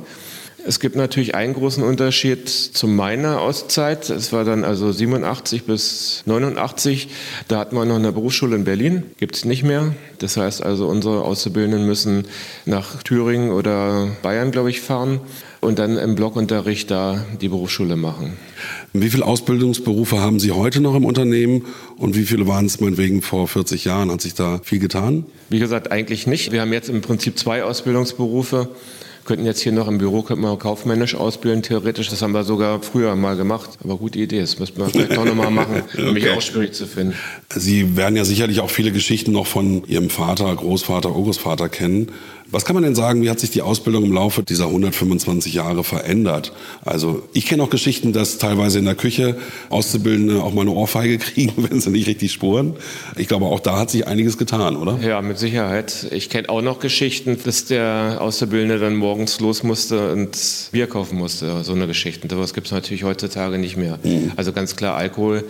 Es 0.66 0.80
gibt 0.80 0.96
natürlich 0.96 1.36
einen 1.36 1.54
großen 1.54 1.84
Unterschied 1.84 2.48
zu 2.48 2.88
meiner 2.88 3.42
Auszeit. 3.42 4.10
Es 4.10 4.32
war 4.32 4.46
dann 4.46 4.63
also 4.63 4.94
87 4.94 5.66
bis 5.66 6.24
89. 6.25 7.10
Da 7.50 7.60
hatten 7.60 7.75
wir 7.75 7.84
noch 7.84 7.98
eine 7.98 8.13
Berufsschule 8.13 8.56
in 8.56 8.63
Berlin. 8.63 9.04
Gibt 9.18 9.36
es 9.36 9.44
nicht 9.44 9.63
mehr. 9.63 9.94
Das 10.20 10.38
heißt 10.38 10.63
also, 10.63 10.88
unsere 10.88 11.24
Auszubildenden 11.24 11.86
müssen 11.86 12.28
nach 12.66 13.04
Thüringen 13.04 13.52
oder 13.52 14.08
Bayern, 14.22 14.52
glaube 14.52 14.70
ich, 14.70 14.80
fahren 14.80 15.20
und 15.60 15.80
dann 15.80 15.98
im 15.98 16.16
Blockunterricht 16.16 16.90
da 16.90 17.25
die 17.42 17.50
Berufsschule 17.50 17.98
machen. 17.98 18.38
Wie 18.96 19.10
viele 19.10 19.26
Ausbildungsberufe 19.26 20.20
haben 20.20 20.40
Sie 20.40 20.52
heute 20.52 20.80
noch 20.80 20.94
im 20.94 21.04
Unternehmen 21.04 21.66
und 21.98 22.16
wie 22.16 22.26
viele 22.26 22.48
waren 22.48 22.68
es 22.68 22.80
meinetwegen 22.80 23.24
vor 23.24 23.48
40 23.48 23.86
Jahren? 23.86 24.12
Hat 24.12 24.22
sich 24.22 24.36
da 24.36 24.62
viel 24.64 24.78
getan? 24.78 25.26
Wie 25.50 25.58
gesagt, 25.58 25.92
eigentlich 25.92 26.28
nicht. 26.28 26.52
Wir 26.52 26.62
haben 26.62 26.72
jetzt 26.72 26.90
im 26.90 27.02
Prinzip 27.02 27.40
zwei 27.40 27.64
Ausbildungsberufe 27.64 28.70
könnten 29.26 29.46
jetzt 29.46 29.62
hier 29.62 29.72
noch 29.72 29.88
im 29.88 29.98
Büro 29.98 30.22
könnten 30.22 30.44
wir 30.44 30.58
kaufmännisch 30.58 31.16
ausbilden, 31.16 31.64
theoretisch. 31.64 32.10
Das 32.10 32.22
haben 32.22 32.34
wir 32.34 32.44
sogar 32.44 32.82
früher 32.82 33.16
mal 33.16 33.36
gemacht. 33.36 33.70
Aber 33.84 33.98
gute 33.98 34.20
Idee, 34.20 34.42
das 34.42 34.60
müssten 34.60 34.80
wir 34.80 34.90
vielleicht 34.90 35.18
auch 35.18 35.26
nochmal 35.26 35.52
machen. 35.52 35.84
okay. 35.94 36.12
Mich 36.12 36.30
auch 36.30 36.42
schwierig 36.42 36.74
zu 36.74 36.86
finden. 36.86 37.16
Sie 37.56 37.96
werden 37.96 38.16
ja 38.16 38.26
sicherlich 38.26 38.60
auch 38.60 38.70
viele 38.70 38.92
Geschichten 38.92 39.32
noch 39.32 39.48
von 39.48 39.86
Ihrem 39.88 40.10
Vater, 40.10 40.54
Großvater, 40.54 41.16
Urgroßvater 41.16 41.70
kennen. 41.70 42.12
Was 42.52 42.66
kann 42.66 42.76
man 42.76 42.84
denn 42.84 42.96
sagen, 42.96 43.22
wie 43.24 43.30
hat 43.30 43.40
sich 43.40 43.50
die 43.50 43.62
Ausbildung 43.62 44.04
im 44.04 44.14
Laufe 44.14 44.44
dieser 44.44 44.66
125 44.66 45.54
Jahre 45.54 45.84
verändert? 45.84 46.54
Also 46.86 47.24
ich 47.34 47.46
kenne 47.48 47.64
auch 47.64 47.70
Geschichten, 47.70 48.14
dass 48.14 48.38
teilweise 48.38 48.82
in 48.84 48.86
der 48.86 48.96
Küche 48.96 49.38
Auszubildende 49.70 50.44
auch 50.44 50.54
mal 50.54 50.62
eine 50.62 50.72
Ohrfeige 50.72 51.18
kriegen, 51.20 51.54
wenn 51.70 51.80
sie 51.80 51.90
nicht 51.90 52.08
richtig 52.08 52.32
spuren. 52.32 52.75
Ich 53.18 53.28
glaube, 53.28 53.46
auch 53.46 53.60
da 53.60 53.80
hat 53.80 53.90
sich 53.90 54.08
einiges 54.08 54.38
getan, 54.38 54.75
oder? 54.75 55.00
Ja, 55.02 55.22
mit 55.22 55.38
Sicherheit. 55.38 56.08
Ich 56.12 56.30
kenne 56.30 56.50
auch 56.50 56.62
noch 56.62 56.80
Geschichten, 56.80 57.38
dass 57.44 57.66
der 57.66 58.18
Auszubildende 58.20 58.80
dann 58.80 58.96
morgens 58.96 59.40
los 59.40 59.63
musste 59.63 60.12
und 60.12 60.38
Bier 60.72 60.88
kaufen 60.88 61.18
musste. 61.18 61.63
So 61.63 61.74
eine 61.74 61.88
Geschichte. 61.88 62.28
Das 62.28 62.54
gibt 62.54 62.68
es 62.68 62.74
natürlich 62.74 63.04
heutzutage 63.04 63.58
nicht 63.58 63.78
mehr. 63.78 64.00
Mhm. 64.04 64.34
Also 64.36 64.54
ganz 64.54 64.75
klar 64.75 64.96
Alkohol 64.96 65.46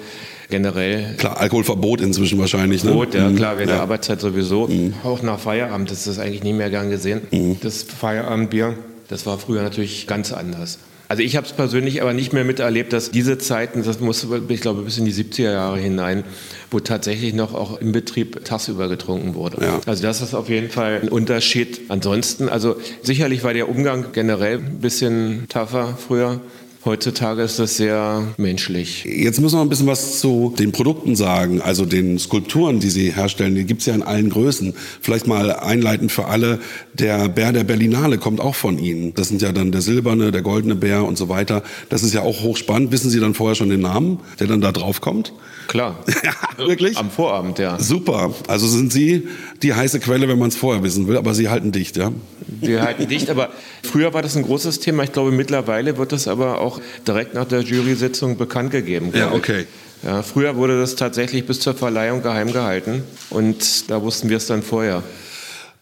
generell. 0.49 1.15
Klar, 1.17 1.39
Alkoholverbot 1.39 2.01
inzwischen 2.01 2.37
wahrscheinlich. 2.39 2.83
Ne? 2.83 2.91
Verbot, 2.91 3.15
ja 3.15 3.29
mhm. 3.29 3.35
klar, 3.35 3.55
während 3.55 3.69
ja. 3.69 3.75
der 3.77 3.81
Arbeitszeit 3.83 4.21
sowieso. 4.21 4.67
Mhm. 4.67 4.93
Auch 5.03 5.21
nach 5.23 5.39
Feierabend 5.39 5.91
ist 5.91 6.05
das 6.05 6.19
eigentlich 6.19 6.43
nie 6.43 6.53
mehr 6.53 6.69
gern 6.69 6.89
gesehen. 6.89 7.21
Mhm. 7.31 7.57
Das 7.61 7.83
Feierabendbier, 7.83 8.75
das 9.07 9.25
war 9.25 9.39
früher 9.39 9.63
natürlich 9.63 10.05
ganz 10.05 10.31
anders. 10.31 10.77
Also 11.13 11.21
ich 11.21 11.35
habe 11.35 11.45
es 11.45 11.53
persönlich 11.53 12.01
aber 12.01 12.11
nicht 12.15 12.33
mehr 12.33 12.43
miterlebt, 12.43 12.91
dass 12.91 13.11
diese 13.11 13.37
Zeiten, 13.37 13.83
das 13.83 13.99
muss, 13.99 14.25
ich 14.47 14.61
glaube, 14.61 14.81
bis 14.81 14.97
in 14.97 15.05
die 15.05 15.13
70er 15.13 15.51
Jahre 15.51 15.77
hinein, 15.77 16.23
wo 16.71 16.79
tatsächlich 16.79 17.35
noch 17.35 17.53
auch 17.53 17.79
im 17.79 17.91
Betrieb 17.91 18.43
tagsüber 18.45 18.89
getrunken 18.89 19.35
wurde. 19.35 19.63
Ja. 19.63 19.79
Also 19.85 20.01
das 20.01 20.21
ist 20.23 20.33
auf 20.33 20.49
jeden 20.49 20.71
Fall 20.71 21.01
ein 21.03 21.09
Unterschied. 21.09 21.81
Ansonsten, 21.89 22.49
also 22.49 22.77
sicherlich 23.03 23.43
war 23.43 23.53
der 23.53 23.69
Umgang 23.69 24.07
generell 24.11 24.57
ein 24.57 24.79
bisschen 24.79 25.45
tougher 25.49 25.99
früher. 25.99 26.41
Heutzutage 26.85 27.41
ist 27.43 27.59
das 27.59 27.77
sehr 27.77 28.27
menschlich. 28.35 29.05
Jetzt 29.05 29.39
müssen 29.39 29.57
wir 29.57 29.61
ein 29.61 29.69
bisschen 29.69 29.87
was 29.87 30.19
zu 30.19 30.53
den 30.59 30.73
Produkten 30.73 31.15
sagen, 31.15 31.61
also 31.61 31.85
den 31.85 32.19
Skulpturen, 32.19 32.81
die 32.81 32.89
Sie 32.89 33.13
herstellen. 33.13 33.55
Die 33.55 33.63
gibt 33.63 33.79
es 33.79 33.87
ja 33.87 33.95
in 33.95 34.03
allen 34.03 34.29
Größen. 34.29 34.73
Vielleicht 34.99 35.25
mal 35.25 35.53
einleitend 35.53 36.11
für 36.11 36.25
alle, 36.25 36.59
der 36.93 37.29
Bär 37.29 37.53
der 37.53 37.63
Berlinale 37.63 38.17
kommt 38.17 38.41
auch 38.41 38.55
von 38.55 38.77
Ihnen. 38.77 39.13
Das 39.13 39.29
sind 39.29 39.41
ja 39.41 39.53
dann 39.53 39.71
der 39.71 39.79
silberne, 39.79 40.33
der 40.33 40.41
goldene 40.41 40.75
Bär 40.75 41.05
und 41.05 41.17
so 41.17 41.29
weiter. 41.29 41.63
Das 41.87 42.03
ist 42.03 42.13
ja 42.13 42.21
auch 42.21 42.43
hochspannend. 42.43 42.91
Wissen 42.91 43.09
Sie 43.09 43.21
dann 43.21 43.33
vorher 43.33 43.55
schon 43.55 43.69
den 43.69 43.81
Namen, 43.81 44.19
der 44.41 44.47
dann 44.47 44.59
da 44.59 44.73
drauf 44.73 44.99
kommt? 44.99 45.31
Klar. 45.67 45.99
ja, 46.23 46.33
wirklich? 46.57 46.97
Am 46.97 47.09
Vorabend, 47.09 47.59
ja. 47.59 47.79
Super. 47.79 48.33
Also 48.47 48.67
sind 48.67 48.91
Sie 48.91 49.27
die 49.61 49.73
heiße 49.73 49.99
Quelle, 49.99 50.27
wenn 50.27 50.37
man 50.37 50.49
es 50.49 50.55
vorher 50.55 50.83
wissen 50.83 51.07
will, 51.07 51.17
aber 51.17 51.33
Sie 51.33 51.49
halten 51.49 51.71
dicht, 51.71 51.97
ja? 51.97 52.11
Wir 52.47 52.81
halten 52.81 53.07
dicht, 53.07 53.29
aber 53.29 53.49
früher 53.81 54.13
war 54.13 54.21
das 54.21 54.35
ein 54.35 54.43
großes 54.43 54.79
Thema. 54.79 55.03
Ich 55.03 55.11
glaube, 55.11 55.31
mittlerweile 55.31 55.97
wird 55.97 56.11
das 56.11 56.27
aber 56.27 56.59
auch 56.61 56.72
direkt 57.07 57.33
nach 57.33 57.45
der 57.45 57.61
Jury-Sitzung 57.61 58.37
bekannt 58.37 58.71
gegeben. 58.71 59.11
Ja, 59.13 59.31
okay. 59.31 59.65
Ja, 60.03 60.21
früher 60.21 60.57
wurde 60.57 60.79
das 60.79 60.95
tatsächlich 60.95 61.45
bis 61.45 61.61
zur 61.61 61.73
Verleihung 61.73 62.21
geheim 62.23 62.51
gehalten 62.51 63.03
und 63.29 63.89
da 63.89 64.01
wussten 64.01 64.29
wir 64.29 64.37
es 64.37 64.47
dann 64.47 64.61
vorher. 64.61 65.01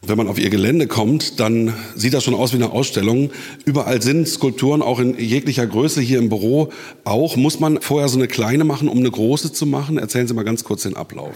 Wenn 0.03 0.17
man 0.17 0.27
auf 0.27 0.39
ihr 0.39 0.50
Gelände 0.50 0.88
kommt, 0.88 1.39
dann 1.39 1.74
sieht 1.95 2.15
das 2.15 2.24
schon 2.24 2.33
aus 2.33 2.53
wie 2.53 2.55
eine 2.55 2.71
Ausstellung. 2.71 3.29
Überall 3.65 4.01
sind 4.01 4.27
Skulpturen, 4.27 4.81
auch 4.81 5.00
in 5.00 5.17
jeglicher 5.17 5.67
Größe 5.67 6.01
hier 6.01 6.17
im 6.17 6.29
Büro 6.29 6.71
auch. 7.03 7.36
Muss 7.36 7.60
man 7.60 7.79
vorher 7.81 8.10
so 8.10 8.17
eine 8.17 8.27
kleine 8.27 8.63
machen, 8.63 8.88
um 8.88 8.98
eine 8.98 9.12
große 9.12 9.53
zu 9.53 9.67
machen? 9.67 10.00
Erzählen 10.00 10.27
Sie 10.27 10.33
mal 10.33 10.43
ganz 10.43 10.63
kurz 10.63 10.83
den 10.83 10.95
Ablauf. 10.95 11.36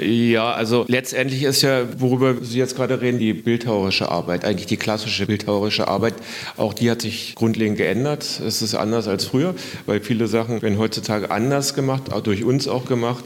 Ja, 0.00 0.52
also 0.52 0.84
letztendlich 0.88 1.42
ist 1.42 1.62
ja, 1.62 1.84
worüber 2.00 2.36
Sie 2.42 2.58
jetzt 2.58 2.76
gerade 2.76 3.00
reden, 3.00 3.18
die 3.18 3.32
bildhauerische 3.32 4.08
Arbeit, 4.10 4.44
eigentlich 4.44 4.66
die 4.66 4.76
klassische 4.76 5.26
bildhauerische 5.26 5.88
Arbeit, 5.88 6.14
auch 6.56 6.72
die 6.72 6.90
hat 6.90 7.02
sich 7.02 7.34
grundlegend 7.34 7.76
geändert. 7.78 8.40
Es 8.46 8.62
ist 8.62 8.74
anders 8.74 9.08
als 9.08 9.26
früher, 9.26 9.54
weil 9.86 10.00
viele 10.00 10.26
Sachen 10.28 10.62
werden 10.62 10.78
heutzutage 10.78 11.30
anders 11.30 11.74
gemacht, 11.74 12.12
auch 12.12 12.22
durch 12.22 12.44
uns 12.44 12.68
auch 12.68 12.86
gemacht. 12.86 13.24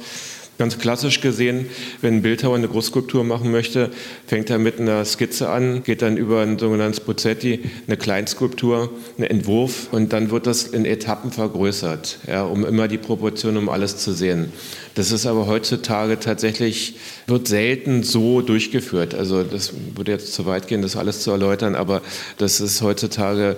Ganz 0.59 0.79
klassisch 0.79 1.21
gesehen, 1.21 1.67
wenn 2.01 2.15
ein 2.15 2.23
Bildhauer 2.23 2.57
eine 2.57 2.69
Großskulptur 2.69 3.25
machen 3.25 3.51
möchte, 3.51 3.91
fängt 4.27 4.49
er 4.49 4.59
mit 4.59 4.81
einer 4.81 5.05
Skizze 5.05 5.51
an, 5.51 5.83
geht 5.83 6.01
dann 6.01 6.17
über 6.17 6.41
ein 6.41 6.59
sogenanntes 6.59 7.01
Pozzetti, 7.01 7.61
eine 7.87 7.99
Kleinskulptur, 7.99 8.91
einen 9.19 9.27
Entwurf 9.27 9.89
und 9.93 10.15
dann 10.15 10.31
wird 10.31 10.47
das 10.47 10.65
in 10.65 10.87
Etappen 10.87 11.31
vergrößert, 11.31 12.21
ja, 12.27 12.45
um 12.45 12.65
immer 12.65 12.89
die 12.89 12.97
Proportion, 12.97 13.59
um 13.59 13.69
alles 13.69 13.99
zu 13.99 14.13
sehen. 14.13 14.51
Das 14.95 15.13
ist 15.13 15.27
aber 15.27 15.47
heutzutage 15.47 16.19
tatsächlich, 16.21 16.95
wird 17.27 17.49
selten 17.49 18.03
so 18.03 18.41
durchgeführt. 18.41 19.15
Also 19.15 19.43
das 19.43 19.75
würde 19.95 20.13
jetzt 20.13 20.33
zu 20.33 20.47
weit 20.47 20.69
gehen, 20.69 20.81
das 20.81 20.97
alles 20.97 21.21
zu 21.21 21.33
erläutern, 21.33 21.75
aber 21.75 22.01
das 22.39 22.61
ist 22.61 22.81
heutzutage 22.81 23.57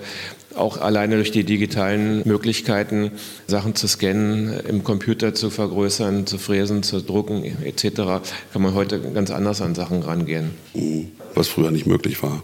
auch 0.55 0.77
alleine 0.77 1.15
durch 1.15 1.31
die 1.31 1.43
digitalen 1.43 2.21
Möglichkeiten, 2.25 3.11
Sachen 3.47 3.75
zu 3.75 3.87
scannen, 3.87 4.59
im 4.67 4.83
Computer 4.83 5.33
zu 5.33 5.49
vergrößern, 5.49 6.25
zu 6.25 6.37
fräsen, 6.37 6.83
zu 6.83 7.01
drucken 7.01 7.43
etc., 7.63 7.89
kann 8.53 8.61
man 8.61 8.73
heute 8.73 8.99
ganz 8.99 9.31
anders 9.31 9.61
an 9.61 9.75
Sachen 9.75 10.01
rangehen. 10.01 10.51
Was 11.35 11.47
früher 11.47 11.71
nicht 11.71 11.85
möglich 11.85 12.21
war. 12.23 12.43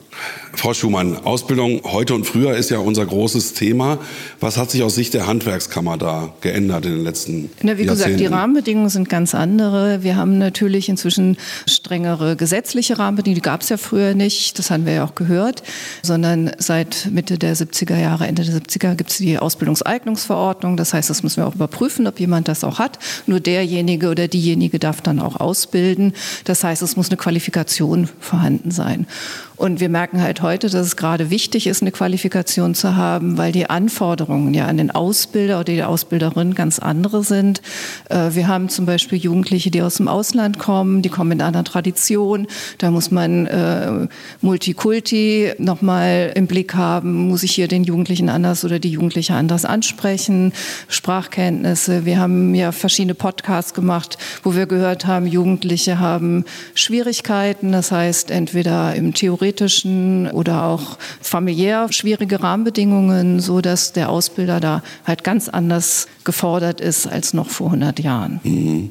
Frau 0.53 0.73
Schumann, 0.73 1.17
Ausbildung 1.17 1.81
heute 1.83 2.13
und 2.13 2.25
früher 2.25 2.55
ist 2.55 2.69
ja 2.69 2.77
unser 2.77 3.05
großes 3.05 3.53
Thema. 3.53 3.99
Was 4.39 4.57
hat 4.57 4.71
sich 4.71 4.83
aus 4.83 4.95
Sicht 4.95 5.13
der 5.13 5.27
Handwerkskammer 5.27 5.97
da 5.97 6.33
geändert 6.41 6.85
in 6.85 6.91
den 6.93 7.03
letzten 7.03 7.49
Na, 7.61 7.77
wie 7.77 7.83
Jahrzehnten? 7.83 7.87
gesagt, 7.87 8.19
die 8.19 8.25
Rahmenbedingungen 8.27 8.89
sind 8.89 9.09
ganz 9.09 9.35
andere. 9.35 10.03
Wir 10.03 10.15
haben 10.15 10.37
natürlich 10.37 10.87
inzwischen 10.87 11.37
strengere 11.67 12.35
gesetzliche 12.35 12.97
Rahmenbedingungen. 12.99 13.35
Die 13.35 13.41
gab 13.41 13.61
es 13.61 13.69
ja 13.69 13.77
früher 13.77 14.13
nicht, 14.13 14.59
das 14.59 14.69
haben 14.71 14.85
wir 14.85 14.93
ja 14.93 15.05
auch 15.05 15.15
gehört, 15.15 15.63
sondern 16.03 16.51
seit 16.57 17.09
Mitte 17.11 17.37
der 17.37 17.55
70er 17.55 17.94
Jahre, 17.99 18.27
Ende 18.27 18.43
der 18.43 18.53
70er 18.55 18.95
gibt 18.95 19.11
es 19.11 19.17
die 19.17 19.37
Ausbildungseignungsverordnung. 19.39 20.77
Das 20.77 20.93
heißt, 20.93 21.09
das 21.09 21.23
müssen 21.23 21.37
wir 21.37 21.47
auch 21.47 21.55
überprüfen, 21.55 22.07
ob 22.07 22.19
jemand 22.19 22.47
das 22.47 22.63
auch 22.63 22.79
hat. 22.79 22.99
Nur 23.25 23.39
derjenige 23.39 24.09
oder 24.09 24.27
diejenige 24.27 24.79
darf 24.79 25.01
dann 25.01 25.19
auch 25.19 25.39
ausbilden. 25.39 26.13
Das 26.43 26.63
heißt, 26.63 26.81
es 26.81 26.95
muss 26.95 27.09
eine 27.09 27.17
Qualifikation 27.17 28.09
vorhanden 28.19 28.71
sein. 28.71 29.07
Und 29.57 29.79
wir 29.79 29.87
merken 29.87 30.21
halt 30.21 30.41
heute, 30.41 30.69
dass 30.69 30.85
es 30.85 30.97
gerade 30.97 31.29
wichtig 31.29 31.67
ist, 31.67 31.81
eine 31.81 31.91
Qualifikation 31.91 32.75
zu 32.75 32.97
haben, 32.97 33.37
weil 33.37 33.53
die 33.53 33.69
Anforderungen 33.69 34.53
ja 34.53 34.65
an 34.65 34.75
den 34.75 34.91
Ausbilder 34.91 35.55
oder 35.55 35.73
die 35.73 35.83
Ausbilderin 35.83 36.55
ganz 36.55 36.79
andere 36.79 37.23
sind. 37.23 37.61
Äh, 38.09 38.31
wir 38.31 38.49
haben 38.49 38.67
zum 38.67 38.85
Beispiel 38.85 39.17
Jugendliche, 39.17 39.71
die 39.71 39.81
aus 39.81 39.95
dem 39.95 40.09
Ausland 40.09 40.59
kommen, 40.59 41.01
die 41.01 41.09
kommen 41.09 41.31
in 41.31 41.41
einer 41.41 41.63
Tradition. 41.63 42.47
Da 42.79 42.91
muss 42.91 43.11
man 43.11 43.45
äh, 43.45 44.07
Multikulti 44.41 45.53
nochmal 45.57 46.33
im 46.35 46.47
Blick 46.47 46.73
haben. 46.73 47.29
Muss 47.29 47.43
ich 47.43 47.53
hier 47.53 47.69
den 47.69 47.85
Jugendlichen 47.85 48.27
anders 48.27 48.65
oder 48.65 48.79
die 48.79 48.91
Jugendliche 48.91 49.35
anders 49.35 49.63
ansprechen? 49.63 50.51
Sprachkenntnisse. 50.89 52.03
Wir 52.03 52.19
haben 52.19 52.55
ja 52.55 52.73
verschiedene 52.73 53.15
Podcasts 53.15 53.73
gemacht, 53.73 54.17
wo 54.43 54.53
wir 54.53 54.65
gehört 54.65 55.05
haben, 55.05 55.27
Jugendliche 55.27 55.99
haben 55.99 56.43
Schwierigkeiten. 56.73 57.71
Das 57.71 57.93
heißt, 57.93 58.31
entweder 58.31 58.95
im 58.95 59.13
Theorie 59.13 59.44
theoretischen 59.45 60.31
oder 60.31 60.63
auch 60.63 60.97
familiär 61.21 61.91
schwierige 61.91 62.41
Rahmenbedingungen, 62.41 63.39
so 63.39 63.61
dass 63.61 63.93
der 63.93 64.09
Ausbilder 64.09 64.59
da 64.59 64.83
halt 65.05 65.23
ganz 65.23 65.49
anders 65.49 66.07
gefordert 66.23 66.81
ist 66.81 67.07
als 67.07 67.33
noch 67.33 67.49
vor 67.49 67.67
100 67.67 67.99
Jahren. 67.99 68.39
Mhm. 68.43 68.89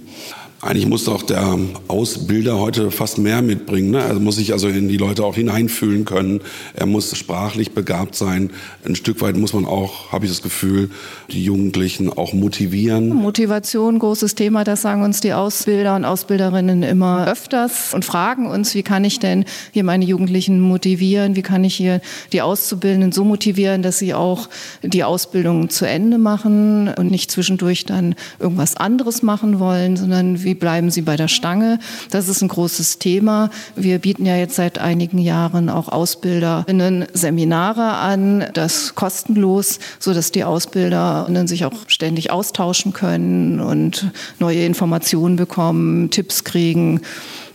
Eigentlich 0.65 0.87
muss 0.87 1.05
doch 1.05 1.23
der 1.23 1.59
Ausbilder 1.89 2.59
heute 2.59 2.91
fast 2.91 3.19
mehr 3.19 3.43
mitbringen. 3.43 3.91
Ne? 3.91 3.99
Er 3.99 4.15
muss 4.15 4.37
sich 4.37 4.55
also 4.55 4.69
in 4.69 4.89
die 4.89 4.97
Leute 4.97 5.23
auch 5.23 5.35
hineinfühlen 5.35 6.07
können. 6.07 6.41
Er 6.73 6.87
muss 6.87 7.15
sprachlich 7.15 7.73
begabt 7.73 8.15
sein. 8.15 8.49
Ein 8.83 8.97
Stück 8.97 9.21
weit 9.21 9.37
muss 9.37 9.53
man 9.53 9.67
auch, 9.67 10.11
habe 10.11 10.25
ich 10.25 10.31
das 10.31 10.41
Gefühl, 10.41 10.89
die 11.31 11.45
Jugendlichen 11.45 12.11
auch 12.11 12.33
motivieren. 12.33 13.11
Motivation, 13.11 13.99
großes 13.99 14.37
Thema, 14.37 14.65
das 14.65 14.81
sagen 14.81 15.03
uns 15.03 15.21
die 15.21 15.35
Ausbilder 15.35 15.97
und 15.97 16.07
Ausbilderinnen 16.07 16.83
immer 16.83 17.29
öfters 17.29 17.93
und 17.93 18.07
fragen 18.07 18.47
uns, 18.47 18.75
wie 18.75 18.83
kann 18.83 19.05
ich 19.05 19.19
denn 19.19 19.45
hier 19.73 19.85
meine 19.85 20.07
Jugendlichen 20.07 20.61
motivieren? 20.61 21.37
Wie 21.37 21.43
kann 21.43 21.63
ich 21.65 21.75
hier 21.75 22.01
die 22.33 22.41
Auszubildenden 22.41 23.13
so 23.13 23.25
motivieren, 23.25 23.83
dass 23.83 23.99
sie 23.99 24.15
auch 24.15 24.49
die 24.83 25.05
Ausbildung 25.05 25.69
zu 25.69 25.87
Ende 25.87 26.17
machen 26.17 26.89
und 26.89 27.11
nicht 27.11 27.31
zwischendurch 27.31 27.85
dann 27.85 28.15
irgendwas 28.39 28.79
anderes 28.79 29.23
machen 29.23 29.59
wollen, 29.59 29.99
sondern 29.99 30.43
wie 30.43 30.54
wie 30.55 30.59
bleiben 30.59 30.93
sie 30.93 31.03
bei 31.03 31.17
der 31.17 31.27
Stange. 31.27 31.81
Das 32.11 32.29
ist 32.29 32.41
ein 32.41 32.49
großes 32.49 33.01
Thema. 33.01 33.51
Wir 33.75 33.99
bieten 33.99 34.25
ja 34.25 34.37
jetzt 34.37 34.55
seit 34.55 34.79
einigen 34.79 35.19
Jahren 35.19 35.69
auch 35.69 35.89
Ausbilderinnen 35.89 37.07
Seminare 37.13 37.95
an, 37.97 38.45
das 38.55 38.95
kostenlos, 38.95 39.81
so 39.99 40.15
dass 40.15 40.31
die 40.31 40.45
Ausbilderinnen 40.45 41.49
sich 41.49 41.65
auch 41.65 41.75
ständig 41.89 42.31
austauschen 42.31 42.93
können 42.93 43.59
und 43.59 44.13
neue 44.39 44.65
Informationen 44.65 45.35
bekommen, 45.35 46.11
Tipps 46.11 46.45
kriegen 46.45 47.01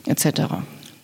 etc 0.05 0.41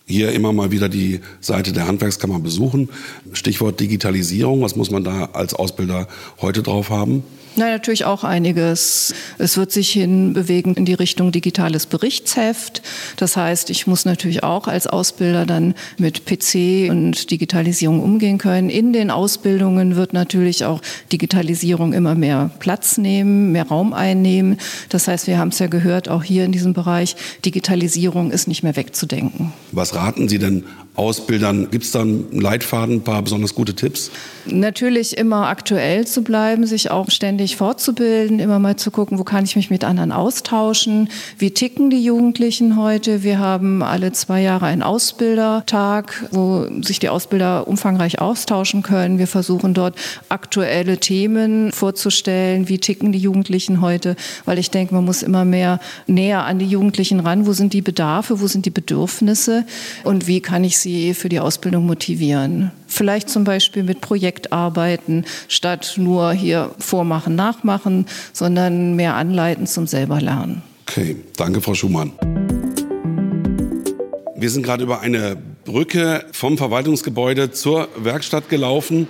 hier 0.08 0.34
immer 0.34 0.54
mal 0.54 0.70
wieder 0.70 0.88
die 0.88 1.22
Seite 1.42 1.74
der 1.74 1.88
Handwerkskammer 1.88 2.40
besuchen. 2.40 2.90
Stichwort 3.34 3.80
Digitalisierung, 3.80 4.62
was 4.62 4.76
muss 4.76 4.92
man 4.92 5.04
da 5.04 5.30
als 5.34 5.56
Ausbilder 5.56 6.08
heute 6.42 6.62
drauf 6.62 6.92
haben? 6.92 7.24
Na, 7.58 7.70
natürlich 7.70 8.04
auch 8.04 8.26
einiges. 8.26 9.14
Es 9.38 9.56
wird 9.56 9.72
sich 9.72 9.92
hinbewegen 9.92 10.76
in 10.76 10.84
die 10.84 10.94
Richtung 10.94 11.32
digitales 11.32 11.86
Berichtsheft. 11.86 12.82
Das 13.16 13.38
heißt, 13.38 13.70
ich 13.70 13.88
muss 13.88 14.04
natürlich 14.04 14.44
auch 14.44 14.68
als 14.68 14.88
Ausbilder 14.88 15.46
dann 15.46 15.74
mit 15.98 16.26
PC 16.26 16.90
und 16.90 17.32
Digitalisierung 17.32 18.02
umgehen 18.02 18.40
können. 18.40 18.70
In 18.70 18.92
den 18.92 19.10
Ausbildungen 19.10 19.96
wird 19.96 20.12
natürlich 20.12 20.66
auch 20.66 20.82
Digitalisierung 21.14 21.94
immer 21.94 22.16
mehr 22.16 22.52
Platz 22.60 22.98
nehmen, 22.98 23.54
mehr 23.54 23.68
Raum 23.68 23.94
einnehmen. 23.94 24.58
Das 24.90 25.08
heißt, 25.08 25.28
wir 25.28 25.38
haben 25.38 25.50
es 25.50 25.60
ja 25.60 25.68
gehört, 25.68 26.10
auch 26.10 26.24
hier 26.24 26.44
in 26.44 26.52
diesem 26.52 26.74
Bereich, 26.74 27.16
Digitalisierung 27.46 28.32
ist 28.32 28.50
nicht 28.50 28.64
mehr 28.64 28.76
wegzudenken. 28.76 29.54
Was 29.72 29.96
raten 29.96 30.28
Sie 30.28 30.40
denn 30.40 30.66
Ausbildern? 30.96 31.70
Gibt 31.72 31.84
es 31.84 31.92
da 31.92 32.02
einen 32.02 32.32
Leitfaden, 32.32 32.96
ein 32.96 33.02
paar 33.02 33.22
besonders 33.22 33.54
gute 33.54 33.74
Tipps? 33.74 34.12
Natürlich 34.46 35.18
immer 35.18 35.48
aktuell 35.48 36.06
zu 36.06 36.24
bleiben, 36.24 36.66
sich 36.68 36.92
auch 36.92 37.10
ständig 37.10 37.56
fortzubilden, 37.56 38.40
immer 38.40 38.60
mal 38.60 38.76
zu 38.76 38.92
gucken, 38.92 39.18
wo 39.18 39.24
kann 39.24 39.44
ich 39.44 39.56
mich 39.56 39.70
mit 39.70 39.84
anderen 39.84 40.12
austauschen, 40.12 41.10
wie 41.38 41.52
ticken 41.52 41.90
die 41.90 42.04
Jugendlichen 42.04 42.78
heute. 42.78 43.24
Wir 43.24 43.40
haben 43.40 43.82
alle 43.82 44.12
zwei 44.12 44.42
Jahre 44.42 44.68
einen 44.68 44.84
Ausbildertag, 44.84 46.26
wo 46.32 46.68
sich 46.82 47.00
die 47.00 47.10
Ausbilder 47.10 47.68
umfangreich 47.68 48.22
austauschen 48.22 48.84
können. 48.84 49.18
Wir 49.18 49.28
versuchen 49.28 49.74
dort 49.74 49.96
aktuelle 50.30 50.98
Themen 50.98 51.72
vorzustellen, 51.72 52.70
wie 52.70 52.78
ticken 52.78 53.12
die 53.12 53.20
Jugendlichen 53.20 53.82
heute, 53.82 54.16
weil 54.46 54.60
ich 54.60 54.70
denke, 54.70 54.94
man 54.94 55.06
muss 55.06 55.24
immer 55.24 55.44
mehr 55.44 55.80
näher 56.08 56.46
an 56.46 56.60
die 56.60 56.68
Jugendlichen 56.68 57.20
ran. 57.20 57.48
Wo 57.48 57.54
sind 57.54 57.74
die 57.74 57.82
Bedarfe, 57.82 58.40
wo 58.40 58.48
sind 58.48 58.66
die 58.66 58.72
Bedürfnisse 58.72 59.66
und 60.04 60.28
wie 60.28 60.40
kann 60.40 60.64
ich 60.64 60.78
sie 60.86 61.16
für 61.16 61.30
die 61.30 61.40
Ausbildung 61.40 61.88
motivieren? 61.88 62.72
Vielleicht 62.88 63.30
zum 63.30 63.44
Beispiel 63.44 63.82
mit 63.84 64.02
Projektarbeiten, 64.02 65.26
statt 65.48 65.96
nur 65.98 66.32
hier 66.32 66.72
vormachen, 66.78 67.36
nachmachen, 67.36 68.06
sondern 68.34 68.96
mehr 68.96 69.16
anleiten 69.16 69.66
zum 69.66 69.88
selber 69.88 70.22
lernen. 70.22 70.62
Okay, 70.88 71.18
danke, 71.38 71.60
Frau 71.62 71.74
Schumann. 71.74 72.12
Wir 74.36 74.50
sind 74.52 74.62
gerade 74.62 74.84
über 74.84 75.02
eine 75.02 75.38
Brücke 75.66 76.24
vom 76.32 76.58
Verwaltungsgebäude 76.58 77.52
zur 77.52 77.88
Werkstatt 77.98 78.48
gelaufen 78.48 79.08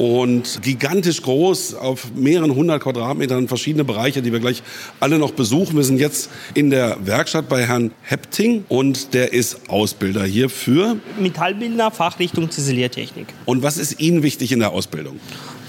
und 0.00 0.62
gigantisch 0.62 1.20
groß 1.20 1.74
auf 1.74 2.12
mehreren 2.14 2.54
hundert 2.54 2.82
Quadratmetern 2.82 3.48
verschiedene 3.48 3.84
Bereiche, 3.84 4.22
die 4.22 4.32
wir 4.32 4.40
gleich 4.40 4.62
alle 4.98 5.18
noch 5.18 5.32
besuchen. 5.32 5.76
Wir 5.76 5.84
sind 5.84 6.00
jetzt 6.00 6.30
in 6.54 6.70
der 6.70 6.96
Werkstatt 7.04 7.50
bei 7.50 7.66
Herrn 7.66 7.90
Hepting 8.00 8.64
und 8.70 9.12
der 9.12 9.34
ist 9.34 9.68
Ausbilder 9.68 10.24
hier 10.24 10.48
für 10.48 10.96
Metallbildner, 11.18 11.90
Fachrichtung 11.90 12.50
Ziseliertechnik. 12.50 13.26
Und 13.44 13.62
was 13.62 13.76
ist 13.76 14.00
Ihnen 14.00 14.22
wichtig 14.22 14.52
in 14.52 14.60
der 14.60 14.72
Ausbildung? 14.72 15.20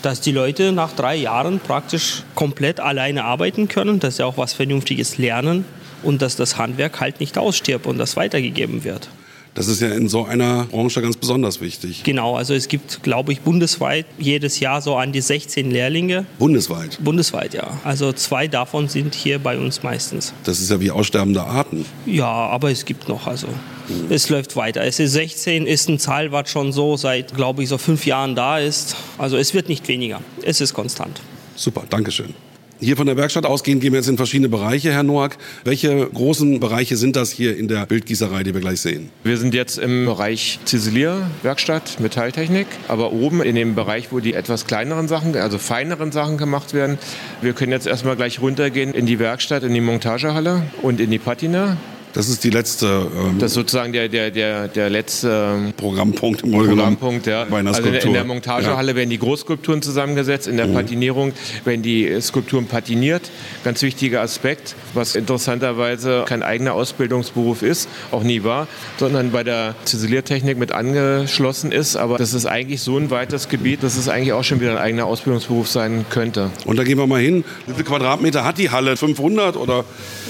dass 0.02 0.20
die 0.20 0.32
Leute 0.32 0.72
nach 0.72 0.94
drei 0.94 1.16
Jahren 1.16 1.60
praktisch 1.60 2.24
komplett 2.34 2.80
alleine 2.80 3.24
arbeiten 3.24 3.68
können, 3.68 4.00
dass 4.00 4.16
sie 4.16 4.26
auch 4.26 4.36
was 4.36 4.52
Vernünftiges 4.52 5.20
lernen 5.20 5.64
und 6.02 6.24
dass 6.24 6.36
das 6.36 6.58
Handwerk 6.58 7.00
halt 7.00 7.20
nicht 7.20 7.38
ausstirbt 7.38 7.86
und 7.86 8.00
das 8.00 8.16
weitergegeben 8.16 8.84
wird. 8.84 9.10
Das 9.54 9.68
ist 9.68 9.82
ja 9.82 9.90
in 9.90 10.08
so 10.08 10.26
einer 10.26 10.66
Branche 10.66 11.02
ganz 11.02 11.18
besonders 11.18 11.60
wichtig. 11.60 12.04
Genau, 12.04 12.38
also 12.38 12.54
es 12.54 12.70
gibt, 12.70 13.04
glaube 13.04 13.34
ich, 13.34 13.42
bundesweit 13.42 14.06
jedes 14.18 14.62
Jahr 14.62 14.82
so 14.82 14.96
an 14.96 15.12
die 15.12 15.20
16 15.20 15.70
Lehrlinge. 15.70 16.26
Bundesweit? 16.40 16.98
Bundesweit, 17.04 17.54
ja. 17.54 17.80
Also 17.84 18.14
zwei 18.14 18.48
davon 18.48 18.88
sind 18.88 19.14
hier 19.14 19.40
bei 19.40 19.58
uns 19.58 19.84
meistens. 19.84 20.34
Das 20.46 20.62
ist 20.62 20.72
ja 20.72 20.80
wie 20.80 20.90
aussterbende 20.90 21.44
Arten. 21.44 21.86
Ja, 22.06 22.28
aber 22.28 22.72
es 22.72 22.86
gibt 22.86 23.10
noch, 23.10 23.28
also 23.28 23.48
mhm. 23.48 24.06
es 24.10 24.30
läuft 24.30 24.56
weiter. 24.56 24.84
Es 24.84 25.00
ist 25.00 25.12
16 25.14 25.68
ist 25.68 25.90
eine 25.90 25.98
Zahl, 25.98 26.32
was 26.32 26.50
schon 26.50 26.72
so 26.72 26.96
seit, 26.96 27.36
glaube 27.36 27.64
ich, 27.64 27.70
so 27.70 27.78
fünf 27.78 28.06
Jahren 28.06 28.36
da 28.36 28.58
ist. 28.58 28.96
Also 29.18 29.36
es 29.36 29.54
wird 29.54 29.68
nicht 29.68 29.88
weniger. 29.90 30.22
Es 30.44 30.62
ist 30.62 30.74
konstant. 30.74 31.20
Super, 31.56 31.84
Dankeschön. 31.90 32.34
Hier 32.84 32.98
von 32.98 33.06
der 33.06 33.16
Werkstatt 33.16 33.46
ausgehend 33.46 33.80
gehen 33.82 33.94
wir 33.94 34.00
jetzt 34.00 34.10
in 34.10 34.18
verschiedene 34.18 34.50
Bereiche, 34.50 34.92
Herr 34.92 35.04
Noack. 35.04 35.38
Welche 35.64 36.08
großen 36.08 36.60
Bereiche 36.60 36.98
sind 36.98 37.16
das 37.16 37.32
hier 37.32 37.56
in 37.56 37.68
der 37.68 37.86
Bildgießerei, 37.86 38.42
die 38.42 38.56
wir 38.56 38.62
gleich 38.62 38.82
sehen? 38.82 39.12
Wir 39.24 39.38
sind 39.38 39.54
jetzt 39.54 39.78
im 39.78 40.06
Bereich 40.06 40.58
Ziselierwerkstatt, 40.66 42.00
Metalltechnik, 42.00 42.66
aber 42.88 43.14
oben 43.14 43.44
in 43.44 43.54
dem 43.54 43.76
Bereich, 43.76 44.12
wo 44.12 44.20
die 44.20 44.34
etwas 44.34 44.66
kleineren 44.66 45.08
Sachen, 45.08 45.36
also 45.36 45.60
feineren 45.60 46.12
Sachen 46.12 46.40
gemacht 46.40 46.74
werden. 46.74 46.98
Wir 47.44 47.54
können 47.54 47.72
jetzt 47.72 47.86
erstmal 47.86 48.16
gleich 48.16 48.42
runtergehen 48.42 48.96
in 48.96 49.06
die 49.06 49.20
Werkstatt, 49.20 49.62
in 49.62 49.76
die 49.76 49.82
Montagehalle 49.82 50.64
und 50.82 51.00
in 51.00 51.12
die 51.12 51.20
Patina. 51.20 51.78
Das 52.14 52.28
ist 52.28 52.44
die 52.44 52.50
letzte. 52.50 53.08
Ähm, 53.16 53.40
das 53.40 53.52
ist 53.52 53.56
sozusagen 53.56 53.94
der, 53.94 54.10
der, 54.10 54.32
der, 54.32 54.68
der 54.68 54.90
letzte 54.90 55.56
ähm, 55.58 55.74
Programmpunkt 55.74 56.44
im 56.44 56.52
Programmpunkt, 56.52 57.28
ja. 57.28 57.46
Bei 57.46 57.60
einer 57.60 57.74
also 57.74 57.82
in 57.84 58.14
der 58.14 58.24
Montagehalle 58.26 58.92
ja. 58.92 58.96
werden 58.96 59.10
die 59.10 59.20
Großskulpturen 59.20 59.82
zusammengesetzt, 59.82 60.48
in 60.48 60.58
der 60.58 60.68
mhm. 60.68 60.74
Patinierung 60.74 61.34
werden 61.64 61.82
die 61.82 62.20
Skulpturen 62.22 62.66
patiniert. 62.66 63.32
Ganz 63.64 63.82
wichtiger 63.82 64.22
Aspekt, 64.22 64.76
was 64.94 65.16
interessanterweise 65.16 66.26
kein 66.28 66.44
eigener 66.44 66.74
Ausbildungsberuf 66.74 67.62
ist, 67.62 67.88
auch 68.12 68.24
nie 68.24 68.44
war, 68.44 68.68
sondern 68.98 69.32
bei 69.32 69.44
der 69.44 69.76
Ziseliertechnik 69.86 70.58
mit 70.58 70.72
angeschlossen 70.72 71.72
ist. 71.72 71.96
Aber 71.96 72.18
das 72.18 72.34
ist 72.34 72.46
eigentlich 72.46 72.82
so 72.82 72.98
ein 72.98 73.10
weites 73.10 73.48
Gebiet, 73.48 73.84
dass 73.84 73.98
es 73.98 74.10
eigentlich 74.10 74.34
auch 74.34 74.44
schon 74.44 74.60
wieder 74.60 74.72
ein 74.72 74.78
eigener 74.78 75.06
Ausbildungsberuf 75.06 75.68
sein 75.68 76.06
könnte. 76.10 76.52
Und 76.66 76.78
da 76.78 76.84
gehen 76.84 76.98
wir 76.98 77.08
mal 77.08 77.22
hin. 77.22 77.44
Wie 77.68 77.74
viele 77.74 77.86
Quadratmeter 77.86 78.44
hat 78.44 78.58
die 78.58 78.70
Halle? 78.70 78.98
500 78.98 79.56
oder? 79.56 79.86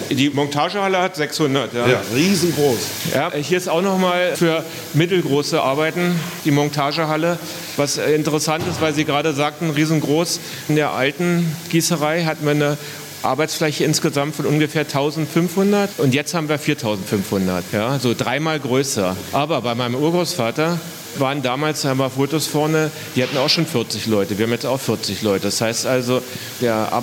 Die 0.10 0.30
Montagehalle 0.30 1.00
hat 1.00 1.15
600. 1.15 1.70
Ja. 1.73 1.88
ja, 1.88 2.01
riesengroß. 2.13 2.79
Ja, 3.13 3.31
hier 3.34 3.57
ist 3.57 3.69
auch 3.69 3.81
nochmal 3.81 4.36
für 4.36 4.63
mittelgroße 4.93 5.62
Arbeiten 5.62 6.19
die 6.45 6.51
Montagehalle. 6.51 7.39
Was 7.77 7.97
interessant 7.97 8.65
ist, 8.69 8.81
weil 8.81 8.93
Sie 8.93 9.05
gerade 9.05 9.34
sagten, 9.34 9.69
riesengroß. 9.69 10.39
In 10.67 10.75
der 10.75 10.91
alten 10.91 11.55
Gießerei 11.69 12.25
hatten 12.25 12.43
wir 12.43 12.51
eine 12.51 12.77
Arbeitsfläche 13.23 13.84
insgesamt 13.84 14.36
von 14.36 14.45
ungefähr 14.45 14.81
1500 14.81 15.99
und 15.99 16.13
jetzt 16.13 16.34
haben 16.34 16.49
wir 16.49 16.57
4500, 16.57 17.63
ja, 17.71 17.99
so 17.99 18.15
dreimal 18.15 18.60
größer. 18.60 19.15
Aber 19.31 19.62
bei 19.62 19.75
meinem 19.75 19.95
Urgroßvater 19.95 20.79
waren 21.17 21.41
damals, 21.41 21.86
haben 21.86 21.99
wir 21.99 22.10
Fotos 22.10 22.47
vorne, 22.47 22.89
die 23.15 23.23
hatten 23.23 23.38
auch 23.38 23.49
schon 23.49 23.65
40 23.65 24.07
Leute. 24.07 24.38
Wir 24.38 24.45
haben 24.45 24.53
jetzt 24.53 24.65
auch 24.65 24.79
40 24.79 25.21
Leute. 25.21 25.45
Das 25.45 25.62
heißt 25.62 25.86
also, 25.86 26.21
der 26.62 26.93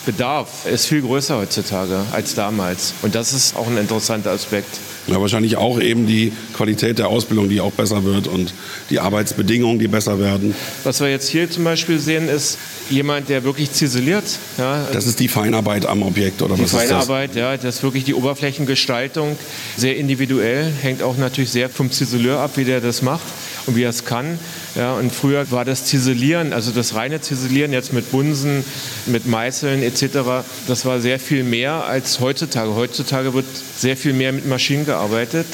Arbeitsplatzbedarf 0.00 0.66
ist 0.66 0.86
viel 0.86 1.02
größer 1.02 1.36
heutzutage 1.36 2.02
als 2.12 2.34
damals. 2.34 2.94
Und 3.02 3.14
das 3.14 3.32
ist 3.32 3.56
auch 3.56 3.66
ein 3.66 3.76
interessanter 3.76 4.30
Aspekt. 4.30 4.78
Ja, 5.06 5.20
wahrscheinlich 5.20 5.56
auch 5.56 5.80
eben 5.80 6.06
die 6.06 6.32
Qualität 6.54 6.98
der 6.98 7.08
Ausbildung, 7.08 7.48
die 7.48 7.60
auch 7.60 7.72
besser 7.72 8.04
wird 8.04 8.28
und 8.28 8.52
die 8.90 9.00
Arbeitsbedingungen, 9.00 9.78
die 9.78 9.88
besser 9.88 10.18
werden. 10.18 10.54
Was 10.84 11.00
wir 11.00 11.08
jetzt 11.08 11.28
hier 11.28 11.50
zum 11.50 11.64
Beispiel 11.64 11.98
sehen, 11.98 12.28
ist 12.28 12.58
jemand, 12.90 13.28
der 13.28 13.44
wirklich 13.44 13.72
ziseliert. 13.72 14.24
Ja. 14.58 14.86
Das 14.92 15.06
ist 15.06 15.20
die 15.20 15.28
Feinarbeit 15.28 15.86
am 15.86 16.02
Objekt 16.02 16.42
oder 16.42 16.54
die 16.54 16.62
was 16.62 16.72
Feinarbeit, 16.72 17.30
ist 17.30 17.36
das? 17.36 17.42
ja, 17.42 17.56
das 17.56 17.76
ist 17.76 17.82
wirklich 17.82 18.04
die 18.04 18.14
Oberflächengestaltung, 18.14 19.36
sehr 19.76 19.96
individuell, 19.96 20.70
hängt 20.82 21.02
auch 21.02 21.16
natürlich 21.16 21.50
sehr 21.50 21.68
vom 21.68 21.90
Ziseleur 21.90 22.40
ab, 22.40 22.52
wie 22.56 22.64
der 22.64 22.80
das 22.80 23.02
macht 23.02 23.24
und 23.66 23.76
wie 23.76 23.82
er 23.82 23.90
es 23.90 24.04
kann. 24.04 24.38
Ja, 24.76 24.94
und 24.94 25.12
früher 25.12 25.50
war 25.50 25.64
das 25.64 25.84
Ziselieren, 25.84 26.52
also 26.52 26.70
das 26.70 26.94
reine 26.94 27.20
Ziselieren 27.20 27.72
jetzt 27.72 27.92
mit 27.92 28.10
Bunsen, 28.10 28.64
mit 29.06 29.26
Meißeln 29.26 29.82
etc., 29.82 30.44
das 30.68 30.84
war 30.84 31.00
sehr 31.00 31.18
viel 31.18 31.42
mehr 31.42 31.84
als 31.86 32.20
heutzutage. 32.20 32.74
Heutzutage 32.74 33.34
wird 33.34 33.46
sehr 33.76 33.96
viel 33.96 34.12
mehr 34.12 34.32
mit 34.32 34.46
Maschinen 34.46 34.86
gearbeitet 34.90 35.46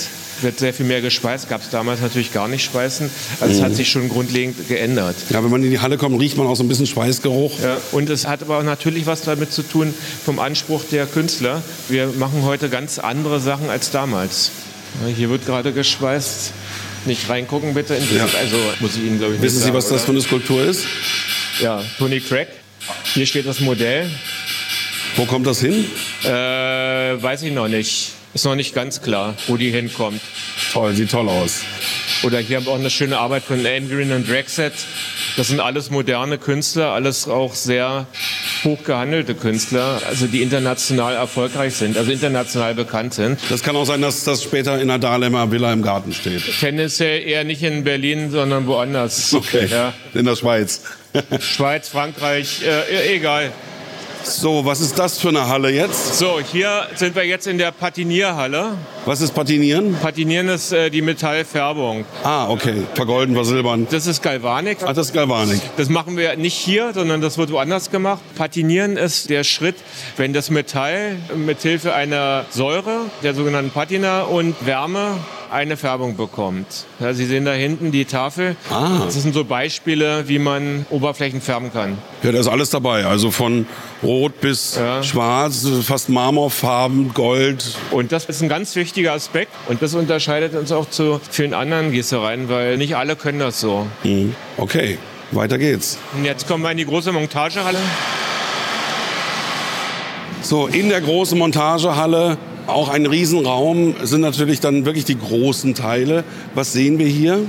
wird 0.42 0.58
sehr 0.58 0.74
viel 0.74 0.86
mehr 0.86 1.00
gespeist. 1.00 1.48
Gab 1.48 1.62
es 1.62 1.70
damals 1.70 2.00
natürlich 2.00 2.32
gar 2.32 2.48
nicht 2.48 2.64
Speisen. 2.64 3.10
Also 3.40 3.46
mhm. 3.46 3.58
es 3.58 3.62
hat 3.62 3.70
mhm. 3.72 3.76
sich 3.76 3.90
schon 3.90 4.08
grundlegend 4.08 4.68
geändert. 4.68 5.16
Ja, 5.30 5.42
wenn 5.42 5.50
man 5.50 5.62
in 5.62 5.70
die 5.70 5.78
Halle 5.78 5.96
kommt, 5.96 6.20
riecht 6.20 6.36
man 6.36 6.46
auch 6.46 6.56
so 6.56 6.64
ein 6.64 6.68
bisschen 6.68 6.86
Schweißgeruch. 6.86 7.60
Ja, 7.62 7.78
und 7.92 8.10
es 8.10 8.26
hat 8.26 8.42
aber 8.42 8.58
auch 8.58 8.62
natürlich 8.62 9.06
was 9.06 9.22
damit 9.22 9.52
zu 9.52 9.62
tun 9.62 9.94
vom 10.24 10.38
Anspruch 10.38 10.84
der 10.90 11.06
Künstler. 11.06 11.62
Wir 11.88 12.08
machen 12.18 12.42
heute 12.42 12.68
ganz 12.68 12.98
andere 12.98 13.40
Sachen 13.40 13.70
als 13.70 13.90
damals. 13.90 14.50
Hier 15.14 15.30
wird 15.30 15.46
gerade 15.46 15.72
gespeist. 15.72 16.52
Nicht 17.04 17.28
reingucken 17.28 17.74
bitte. 17.74 17.94
Ja. 17.94 18.24
Also 18.38 18.56
muss 18.80 18.96
ich 18.96 19.04
Ihnen 19.04 19.18
glaube 19.18 19.36
ich 19.36 19.42
Wissen 19.42 19.62
Sie, 19.62 19.72
was 19.72 19.86
oder? 19.86 19.94
das 19.94 20.04
für 20.04 20.10
eine 20.10 20.20
Skulptur 20.20 20.64
ist? 20.64 20.86
Ja, 21.60 21.82
Tony 21.98 22.20
Craig. 22.20 22.48
Hier 23.14 23.26
steht 23.26 23.46
das 23.46 23.60
Modell. 23.60 24.10
Wo 25.14 25.24
kommt 25.24 25.46
das 25.46 25.60
hin? 25.60 25.86
Äh, 26.24 26.28
weiß 26.28 27.42
ich 27.42 27.52
noch 27.52 27.68
nicht. 27.68 28.15
Ist 28.36 28.44
noch 28.44 28.54
nicht 28.54 28.74
ganz 28.74 29.00
klar, 29.00 29.34
wo 29.46 29.56
die 29.56 29.70
hinkommt. 29.70 30.20
Toll, 30.70 30.92
sieht 30.92 31.10
toll 31.10 31.26
aus. 31.26 31.62
Oder 32.22 32.38
hier 32.38 32.58
haben 32.58 32.66
wir 32.66 32.72
auch 32.72 32.78
eine 32.78 32.90
schöne 32.90 33.16
Arbeit 33.16 33.44
von 33.44 33.64
Angrin 33.64 34.12
und 34.12 34.28
Drexet. 34.28 34.74
Das 35.38 35.48
sind 35.48 35.58
alles 35.58 35.88
moderne 35.88 36.36
Künstler, 36.36 36.90
alles 36.90 37.28
auch 37.28 37.54
sehr 37.54 38.06
hochgehandelte 38.62 39.36
Künstler, 39.36 40.02
also 40.06 40.26
die 40.26 40.42
international 40.42 41.14
erfolgreich 41.14 41.76
sind, 41.76 41.96
also 41.96 42.12
international 42.12 42.74
bekannt 42.74 43.14
sind. 43.14 43.38
Das 43.48 43.62
kann 43.62 43.74
auch 43.74 43.86
sein, 43.86 44.02
dass 44.02 44.24
das 44.24 44.42
später 44.42 44.78
in 44.82 44.88
der 44.88 44.98
Dahlemer 44.98 45.50
Villa 45.50 45.72
im 45.72 45.80
Garten 45.80 46.12
steht. 46.12 46.42
Tendenziell 46.60 47.26
eher 47.26 47.44
nicht 47.44 47.62
in 47.62 47.84
Berlin, 47.84 48.30
sondern 48.30 48.66
woanders. 48.66 49.32
Okay, 49.32 49.66
ja. 49.70 49.94
in 50.12 50.26
der 50.26 50.36
Schweiz. 50.36 50.82
Schweiz, 51.40 51.88
Frankreich, 51.88 52.60
äh, 52.62 53.16
egal. 53.16 53.50
So, 54.28 54.64
was 54.64 54.80
ist 54.80 54.98
das 54.98 55.20
für 55.20 55.28
eine 55.28 55.46
Halle 55.46 55.70
jetzt? 55.70 56.18
So, 56.18 56.40
hier 56.40 56.88
sind 56.96 57.14
wir 57.14 57.24
jetzt 57.24 57.46
in 57.46 57.58
der 57.58 57.70
Patinierhalle. 57.70 58.72
Was 59.04 59.20
ist 59.20 59.32
Patinieren? 59.32 59.94
Patinieren 60.02 60.48
ist 60.48 60.72
äh, 60.72 60.90
die 60.90 61.00
Metallfärbung. 61.00 62.04
Ah, 62.24 62.48
okay. 62.48 62.82
Vergolden, 62.94 63.36
versilbern. 63.36 63.86
Das 63.88 64.08
ist 64.08 64.22
Galvanik. 64.22 64.78
Ach, 64.84 64.92
das 64.94 65.08
ist 65.08 65.12
Galvanik. 65.12 65.60
Das 65.76 65.88
machen 65.88 66.16
wir 66.16 66.34
nicht 66.36 66.56
hier, 66.56 66.92
sondern 66.92 67.20
das 67.20 67.38
wird 67.38 67.52
woanders 67.52 67.92
gemacht. 67.92 68.20
Patinieren 68.34 68.96
ist 68.96 69.30
der 69.30 69.44
Schritt, 69.44 69.76
wenn 70.16 70.32
das 70.32 70.50
Metall 70.50 71.18
mit 71.36 71.62
Hilfe 71.62 71.94
einer 71.94 72.46
Säure, 72.50 73.02
der 73.22 73.32
sogenannten 73.32 73.70
Patina 73.70 74.22
und 74.22 74.56
Wärme 74.66 75.18
eine 75.56 75.76
Färbung 75.78 76.16
bekommt. 76.16 76.66
Ja, 77.00 77.14
Sie 77.14 77.24
sehen 77.24 77.44
da 77.46 77.52
hinten 77.52 77.90
die 77.90 78.04
Tafel. 78.04 78.56
Ah. 78.70 79.00
Das 79.04 79.14
sind 79.14 79.34
so 79.34 79.44
Beispiele, 79.44 80.28
wie 80.28 80.38
man 80.38 80.84
Oberflächen 80.90 81.40
färben 81.40 81.72
kann. 81.72 81.96
Ja, 82.22 82.30
da 82.30 82.38
ist 82.38 82.46
alles 82.46 82.70
dabei. 82.70 83.06
Also 83.06 83.30
von 83.30 83.66
Rot 84.02 84.40
bis 84.40 84.76
Ja. 84.76 85.02
Schwarz, 85.02 85.66
fast 85.82 86.10
Marmorfarben, 86.10 87.14
Gold. 87.14 87.64
Und 87.90 88.12
das 88.12 88.26
ist 88.26 88.42
ein 88.42 88.48
ganz 88.50 88.76
wichtiger 88.76 89.14
Aspekt 89.14 89.50
und 89.68 89.80
das 89.80 89.94
unterscheidet 89.94 90.54
uns 90.54 90.70
auch 90.72 90.88
zu 90.90 91.20
vielen 91.30 91.54
anderen 91.54 91.90
Gießereien, 91.90 92.48
weil 92.50 92.76
nicht 92.76 92.94
alle 92.96 93.16
können 93.16 93.38
das 93.38 93.58
so. 93.58 93.86
Mhm. 94.04 94.34
Okay, 94.58 94.98
weiter 95.30 95.56
geht's. 95.56 95.98
Und 96.14 96.24
jetzt 96.26 96.46
kommen 96.46 96.62
wir 96.62 96.70
in 96.70 96.76
die 96.76 96.84
große 96.86 97.10
Montagehalle. 97.12 97.78
So, 100.42 100.66
in 100.66 100.90
der 100.90 101.00
großen 101.00 101.36
Montagehalle, 101.38 102.38
auch 102.66 102.88
ein 102.88 103.06
Riesenraum, 103.06 103.94
sind 104.02 104.20
natürlich 104.20 104.60
dann 104.60 104.84
wirklich 104.84 105.04
die 105.04 105.18
großen 105.18 105.74
Teile. 105.74 106.24
Was 106.54 106.72
sehen 106.72 106.98
wir 106.98 107.06
hier? 107.06 107.40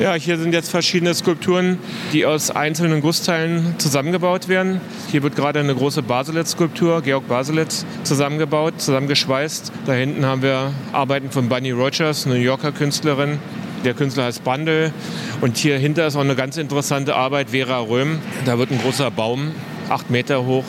Ja, 0.00 0.14
hier 0.14 0.38
sind 0.38 0.52
jetzt 0.52 0.70
verschiedene 0.70 1.14
Skulpturen, 1.14 1.78
die 2.12 2.26
aus 2.26 2.50
einzelnen 2.50 3.00
Gussteilen 3.00 3.74
zusammengebaut 3.78 4.48
werden. 4.48 4.80
Hier 5.10 5.22
wird 5.22 5.36
gerade 5.36 5.60
eine 5.60 5.74
große 5.74 6.02
Baselitz-Skulptur, 6.02 7.02
Georg 7.02 7.28
Baselitz, 7.28 7.86
zusammengebaut, 8.04 8.74
zusammengeschweißt. 8.80 9.72
Da 9.86 9.92
hinten 9.92 10.24
haben 10.26 10.42
wir 10.42 10.72
Arbeiten 10.92 11.30
von 11.30 11.48
Bunny 11.48 11.70
Rogers, 11.70 12.26
New 12.26 12.34
Yorker 12.34 12.72
Künstlerin. 12.72 13.38
Der 13.84 13.94
Künstler 13.94 14.24
heißt 14.24 14.44
Bundle. 14.44 14.92
Und 15.40 15.56
hier 15.56 15.78
hinter 15.78 16.06
ist 16.06 16.16
auch 16.16 16.20
eine 16.20 16.34
ganz 16.34 16.56
interessante 16.56 17.14
Arbeit, 17.14 17.50
Vera 17.50 17.80
Röhm. 17.80 18.18
Da 18.44 18.58
wird 18.58 18.70
ein 18.70 18.80
großer 18.80 19.10
Baum, 19.10 19.52
acht 19.88 20.10
Meter 20.10 20.44
hoch. 20.44 20.64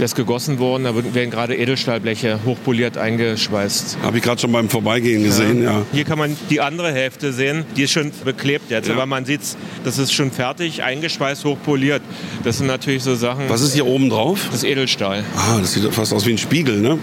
Der 0.00 0.06
ist 0.06 0.14
gegossen 0.14 0.58
worden, 0.58 0.84
da 0.84 0.94
werden 1.14 1.30
gerade 1.30 1.54
Edelstahlbleche 1.54 2.40
hochpoliert 2.46 2.96
eingeschweißt. 2.96 3.98
Habe 4.02 4.16
ich 4.16 4.22
gerade 4.22 4.40
schon 4.40 4.50
beim 4.50 4.70
Vorbeigehen 4.70 5.22
gesehen, 5.22 5.62
ja. 5.62 5.82
Hier 5.92 6.04
kann 6.06 6.16
man 6.18 6.34
die 6.48 6.62
andere 6.62 6.90
Hälfte 6.90 7.34
sehen, 7.34 7.66
die 7.76 7.82
ist 7.82 7.90
schon 7.90 8.10
beklebt 8.24 8.70
jetzt, 8.70 8.88
Ja. 8.88 8.94
aber 8.94 9.04
man 9.04 9.26
sieht, 9.26 9.42
das 9.84 9.98
ist 9.98 10.14
schon 10.14 10.30
fertig, 10.32 10.82
eingeschweißt, 10.82 11.44
hochpoliert. 11.44 12.00
Das 12.44 12.56
sind 12.56 12.66
natürlich 12.66 13.02
so 13.02 13.14
Sachen. 13.14 13.50
Was 13.50 13.60
ist 13.60 13.74
hier 13.74 13.84
oben 13.84 14.08
drauf? 14.08 14.40
Das 14.46 14.62
ist 14.62 14.64
Edelstahl. 14.64 15.22
Ah, 15.36 15.58
das 15.60 15.74
sieht 15.74 15.84
fast 15.92 16.14
aus 16.14 16.24
wie 16.24 16.30
ein 16.32 16.38
Spiegel, 16.38 16.78
ne? 16.80 16.98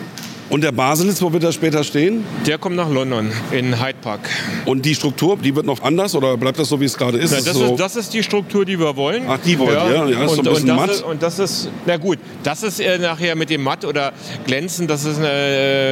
Und 0.50 0.62
der 0.64 0.72
Baselitz, 0.72 1.22
wo 1.22 1.32
wird 1.34 1.44
er 1.44 1.52
später 1.52 1.84
stehen? 1.84 2.24
Der 2.46 2.58
kommt 2.58 2.78
nach 2.78 2.90
London, 2.90 3.32
in 3.52 3.84
Hyde 3.84 3.98
Park. 4.02 4.30
Und 4.66 4.86
die 4.86 4.96
Struktur, 4.96 5.38
die 5.38 5.54
wird 5.54 5.66
noch 5.66 5.82
anders 5.82 6.16
oder 6.16 6.38
bleibt 6.38 6.58
das 6.58 6.70
so, 6.70 6.80
wie 6.80 6.86
es 6.86 6.98
gerade 6.98 7.18
ist? 7.18 7.32
Na, 7.32 7.38
Ist 7.40 7.48
das, 7.48 7.58
so 7.58 7.66
ist, 7.74 7.80
das 7.80 7.96
ist 7.98 8.14
die 8.14 8.24
Struktur, 8.24 8.64
die 8.64 8.80
wir 8.80 8.96
wollen. 8.96 9.24
Ach, 9.28 9.40
die 9.46 9.60
wollt 9.60 9.72
ihr? 9.72 10.08
Ja, 10.10 10.24
ist 10.24 10.36
so 10.36 10.42
ein 10.42 10.48
und, 10.48 10.54
bisschen 10.54 10.70
und, 10.72 10.76
matt. 10.78 10.90
das 10.90 10.96
ist, 10.98 11.04
und 11.04 11.24
das 11.24 11.40
ist, 11.40 11.70
na 11.86 11.98
gut, 11.98 12.20
das 12.44 12.64
ist 12.64 12.80
äh, 12.80 12.98
nachher 12.98 13.36
mit 13.36 13.50
dem 13.50 13.62
Matt 13.62 13.84
oder 13.84 14.14
Glänzen, 14.46 14.88
das 14.88 15.04
ist 15.04 15.18
eine, 15.18 15.28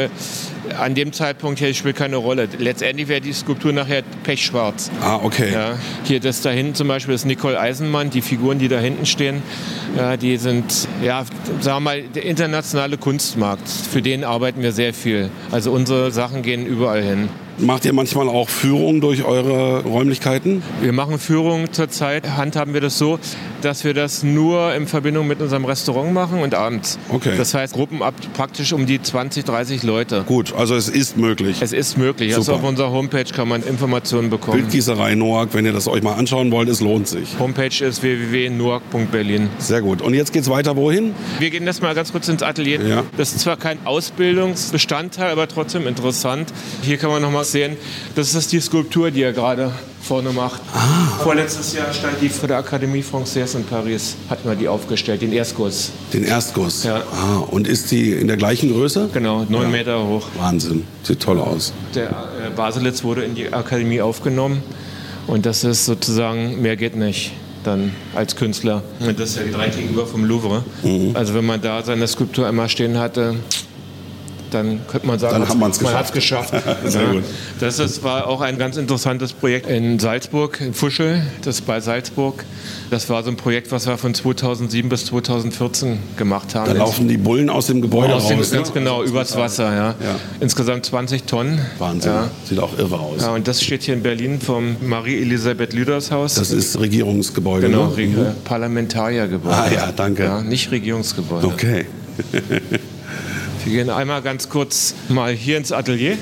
äh, 0.05 0.09
an 0.79 0.95
dem 0.95 1.13
Zeitpunkt 1.13 1.59
hier 1.59 1.73
spielt 1.73 1.95
keine 1.95 2.17
Rolle. 2.17 2.47
Letztendlich 2.57 3.07
wäre 3.07 3.21
die 3.21 3.33
Skulptur 3.33 3.73
nachher 3.73 4.03
pechschwarz. 4.23 4.91
ah, 5.01 5.19
okay. 5.21 5.51
Ja, 5.53 5.77
hier 6.03 6.19
das 6.19 6.41
da 6.41 6.49
hinten 6.49 6.75
zum 6.75 6.87
Beispiel 6.87 7.15
ist 7.15 7.25
Nicole 7.25 7.59
Eisenmann. 7.59 8.09
Die 8.09 8.21
Figuren, 8.21 8.59
die 8.59 8.67
da 8.67 8.79
hinten 8.79 9.05
stehen, 9.05 9.41
ja, 9.97 10.17
die 10.17 10.37
sind, 10.37 10.87
ja, 11.03 11.23
sagen 11.59 11.77
wir 11.77 11.79
mal, 11.79 12.01
der 12.03 12.23
internationale 12.23 12.97
Kunstmarkt. 12.97 13.67
Für 13.67 14.01
den 14.01 14.23
arbeiten 14.23 14.61
wir 14.61 14.71
sehr 14.71 14.93
viel. 14.93 15.29
Also 15.51 15.71
unsere 15.71 16.11
Sachen 16.11 16.41
gehen 16.41 16.65
überall 16.65 17.01
hin. 17.01 17.29
Macht 17.57 17.85
ihr 17.85 17.93
manchmal 17.93 18.27
auch 18.27 18.49
Führungen 18.49 18.99
durch 18.99 19.23
eure 19.23 19.83
Räumlichkeiten? 19.83 20.61
Wir 20.81 20.91
machen 20.91 21.19
Führungen 21.19 21.71
zurzeit, 21.71 22.35
handhaben 22.35 22.73
wir 22.73 22.81
das 22.81 22.97
so, 22.97 23.17
dass 23.61 23.85
wir 23.85 23.93
das 23.93 24.23
nur 24.23 24.73
in 24.73 24.87
Verbindung 24.87 25.25
mit 25.25 25.41
unserem 25.41 25.63
Restaurant 25.63 26.13
machen 26.13 26.39
und 26.39 26.53
abends. 26.53 26.99
Okay. 27.09 27.33
Das 27.37 27.53
heißt, 27.53 27.73
Gruppen 27.73 28.03
ab 28.03 28.13
praktisch 28.33 28.73
um 28.73 28.85
die 28.85 29.01
20, 29.01 29.45
30 29.45 29.83
Leute. 29.83 30.23
Gut, 30.27 30.53
also 30.53 30.75
es 30.75 30.89
ist 30.89 31.17
möglich. 31.17 31.61
Es 31.61 31.71
ist 31.71 31.97
möglich. 31.97 32.35
Also 32.35 32.51
Super. 32.51 32.57
auf 32.57 32.69
unserer 32.69 32.91
Homepage 32.91 33.23
kann 33.23 33.47
man 33.47 33.63
Informationen 33.63 34.29
bekommen. 34.29 34.57
Bildgießerei 34.57 35.15
Noack, 35.15 35.53
wenn 35.53 35.65
ihr 35.65 35.73
das 35.73 35.87
euch 35.87 36.03
mal 36.03 36.15
anschauen 36.15 36.51
wollt, 36.51 36.67
es 36.67 36.81
lohnt 36.81 37.07
sich. 37.07 37.39
Homepage 37.39 37.85
ist 37.85 38.03
www.nuak.berlin. 38.03 39.49
Sehr 39.59 39.81
gut. 39.81 40.01
Und 40.01 40.13
jetzt 40.13 40.33
geht's 40.33 40.49
weiter 40.49 40.75
wohin? 40.75 41.15
Wir 41.39 41.49
gehen 41.49 41.65
jetzt 41.65 41.81
mal 41.81 41.95
ganz 41.95 42.11
kurz 42.11 42.27
ins 42.27 42.43
Atelier. 42.43 42.81
Ja. 42.81 43.03
Das 43.15 43.31
ist 43.33 43.39
zwar 43.39 43.55
kein 43.55 43.85
Ausbildungsbestandteil, 43.85 45.31
aber 45.31 45.47
trotzdem 45.47 45.87
interessant. 45.87 46.51
Hier 46.81 46.97
kann 46.97 47.09
man 47.09 47.21
noch 47.21 47.31
mal 47.45 47.51
sehen, 47.51 47.77
das 48.15 48.33
ist 48.33 48.51
die 48.51 48.59
Skulptur, 48.59 49.11
die 49.11 49.21
er 49.21 49.33
gerade 49.33 49.71
vorne 50.01 50.31
macht. 50.31 50.61
Ah. 50.73 51.23
Vorletztes 51.23 51.73
Jahr 51.73 51.91
stand 51.93 52.21
die 52.21 52.29
vor 52.29 52.47
der 52.47 52.57
Akademie 52.57 53.03
Française 53.03 53.57
in 53.57 53.63
Paris, 53.63 54.15
hatten 54.29 54.47
wir 54.47 54.55
die 54.55 54.67
aufgestellt, 54.67 55.21
den 55.21 55.33
Erstguss. 55.33 55.91
Den 56.13 56.23
Erstguss. 56.23 56.83
Ja. 56.83 57.03
Ah, 57.11 57.37
und 57.49 57.67
ist 57.67 57.91
die 57.91 58.11
in 58.11 58.27
der 58.27 58.37
gleichen 58.37 58.71
Größe? 58.71 59.09
Genau, 59.13 59.45
neun 59.49 59.63
Ja. 59.63 59.69
Meter 59.69 60.07
hoch. 60.07 60.27
Wahnsinn. 60.37 60.83
Sieht 61.03 61.19
toll 61.21 61.39
aus. 61.39 61.73
Der 61.95 62.09
äh, 62.09 62.13
Baselitz 62.55 63.03
wurde 63.03 63.23
in 63.23 63.35
die 63.35 63.51
Akademie 63.51 64.01
aufgenommen 64.01 64.61
und 65.27 65.45
das 65.45 65.63
ist 65.63 65.85
sozusagen, 65.85 66.61
mehr 66.61 66.75
geht 66.75 66.95
nicht 66.95 67.31
dann 67.63 67.91
als 68.13 68.35
Künstler. 68.35 68.83
Und 68.99 69.19
das 69.19 69.31
ist 69.31 69.37
ja 69.37 69.43
direkt 69.43 69.75
gegenüber 69.75 70.05
vom 70.05 70.23
Louvre. 70.23 70.63
Mhm. 70.83 71.15
Also 71.15 71.33
wenn 71.33 71.45
man 71.45 71.59
da 71.61 71.81
seine 71.83 72.07
Skulptur 72.07 72.47
einmal 72.47 72.69
stehen 72.69 72.99
hatte, 72.99 73.35
dann 74.55 74.79
könnte 74.87 75.05
man 75.05 75.19
sagen, 75.19 75.33
Dann 75.39 75.47
hat 75.49 75.57
man 75.57 75.71
geschafft. 75.71 76.13
geschafft. 76.13 76.53
Ja. 76.95 77.01
Das 77.59 77.79
ist, 77.79 78.03
war 78.03 78.27
auch 78.27 78.41
ein 78.41 78.57
ganz 78.57 78.77
interessantes 78.77 79.33
Projekt 79.33 79.69
in 79.69 79.99
Salzburg, 79.99 80.61
in 80.61 80.73
Fuschel, 80.73 81.23
das 81.43 81.55
ist 81.55 81.65
bei 81.65 81.79
Salzburg. 81.79 82.45
Das 82.89 83.09
war 83.09 83.23
so 83.23 83.31
ein 83.31 83.35
Projekt, 83.37 83.71
was 83.71 83.87
wir 83.87 83.97
von 83.97 84.13
2007 84.13 84.87
bis 84.89 85.05
2014 85.07 85.99
gemacht 86.17 86.55
haben. 86.55 86.67
Da 86.67 86.73
laufen 86.73 87.07
die 87.07 87.17
Bullen 87.17 87.49
aus 87.49 87.67
dem 87.67 87.81
Gebäude 87.81 88.13
aus 88.13 88.27
dem, 88.27 88.37
raus. 88.37 88.51
ganz 88.51 88.69
ne? 88.69 88.73
genau, 88.75 89.03
übers 89.03 89.35
Wasser. 89.35 89.73
Ja. 89.73 89.87
Ja. 89.89 90.15
Insgesamt 90.39 90.85
20 90.85 91.23
Tonnen. 91.23 91.59
Wahnsinn. 91.79 92.11
Ja. 92.11 92.29
Sieht 92.47 92.59
auch 92.59 92.77
irre 92.77 92.99
aus. 92.99 93.21
Ja, 93.21 93.33
und 93.33 93.47
das 93.47 93.61
steht 93.61 93.83
hier 93.83 93.93
in 93.95 94.03
Berlin 94.03 94.39
vom 94.39 94.77
Marie-Elisabeth 94.81 95.73
Lüders 95.73 96.11
Haus. 96.11 96.35
Das 96.35 96.51
ist 96.51 96.79
Regierungsgebäude. 96.79 97.67
genau, 97.67 97.87
ne? 97.87 97.97
Re 97.97 98.35
Parlamentariergebäude. 98.43 99.55
Ah 99.55 99.69
ja, 99.73 99.91
danke. 99.91 100.23
Ja, 100.23 100.41
nicht 100.41 100.71
Regierungsgebäude. 100.71 101.47
Okay. 101.47 101.85
Wir 103.65 103.77
gehen 103.77 103.89
einmal 103.89 104.21
ganz 104.21 104.47
kurz 104.47 104.93
mal 105.09 105.33
hier 105.33 105.57
ins 105.57 105.71
Atelier. 105.71 106.19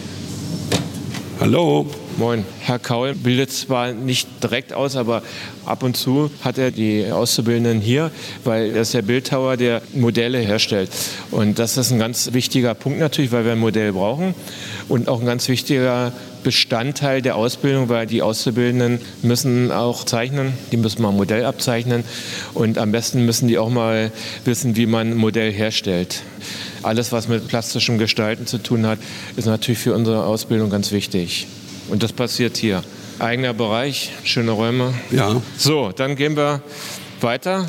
Hallo. 1.41 1.85
Moin. 2.15 2.45
Herr 2.61 2.79
Kaul 2.79 3.15
bildet 3.15 3.51
zwar 3.51 3.91
nicht 3.91 4.29
direkt 4.41 4.71
aus, 4.71 4.95
aber 4.95 5.23
ab 5.65 5.83
und 5.83 5.97
zu 5.97 6.31
hat 6.41 6.57
er 6.57 6.71
die 6.71 7.11
Auszubildenden 7.11 7.81
hier, 7.81 8.11
weil 8.45 8.73
er 8.73 8.83
ist 8.83 8.93
der 8.93 9.01
Bildhauer, 9.01 9.57
der 9.57 9.81
Modelle 9.93 10.37
herstellt. 10.37 10.89
Und 11.31 11.59
das 11.59 11.75
ist 11.75 11.91
ein 11.91 11.99
ganz 11.99 12.31
wichtiger 12.31 12.75
Punkt 12.75 12.99
natürlich, 12.99 13.33
weil 13.33 13.43
wir 13.43 13.51
ein 13.51 13.59
Modell 13.59 13.91
brauchen 13.91 14.35
und 14.87 15.09
auch 15.09 15.19
ein 15.19 15.25
ganz 15.25 15.49
wichtiger 15.49 16.13
Bestandteil 16.43 17.21
der 17.21 17.35
Ausbildung, 17.35 17.89
weil 17.89 18.07
die 18.07 18.21
Auszubildenden 18.21 19.01
müssen 19.21 19.69
auch 19.71 20.05
zeichnen, 20.05 20.53
die 20.71 20.77
müssen 20.77 21.01
mal 21.01 21.09
ein 21.09 21.17
Modell 21.17 21.43
abzeichnen 21.43 22.05
und 22.53 22.77
am 22.77 22.93
besten 22.93 23.25
müssen 23.25 23.49
die 23.49 23.57
auch 23.57 23.69
mal 23.69 24.11
wissen, 24.45 24.77
wie 24.77 24.85
man 24.85 25.11
ein 25.11 25.17
Modell 25.17 25.51
herstellt. 25.51 26.23
Alles, 26.83 27.11
was 27.11 27.27
mit 27.27 27.47
plastischem 27.47 27.97
Gestalten 27.97 28.45
zu 28.45 28.57
tun 28.57 28.85
hat, 28.85 28.99
ist 29.35 29.45
natürlich 29.45 29.79
für 29.79 29.93
unsere 29.93 30.25
Ausbildung 30.25 30.69
ganz 30.69 30.91
wichtig. 30.91 31.47
Und 31.89 32.03
das 32.03 32.13
passiert 32.13 32.57
hier. 32.57 32.83
Eigener 33.19 33.53
Bereich, 33.53 34.11
schöne 34.23 34.51
Räume. 34.51 34.93
Ja. 35.11 35.41
So, 35.57 35.91
dann 35.91 36.15
gehen 36.15 36.35
wir 36.35 36.61
weiter. 37.21 37.67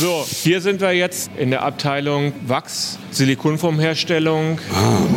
So, 0.00 0.24
hier 0.26 0.62
sind 0.62 0.80
wir 0.80 0.92
jetzt 0.92 1.30
in 1.36 1.50
der 1.50 1.62
Abteilung 1.62 2.32
Wachs, 2.46 2.98
Silikonformherstellung. 3.10 4.58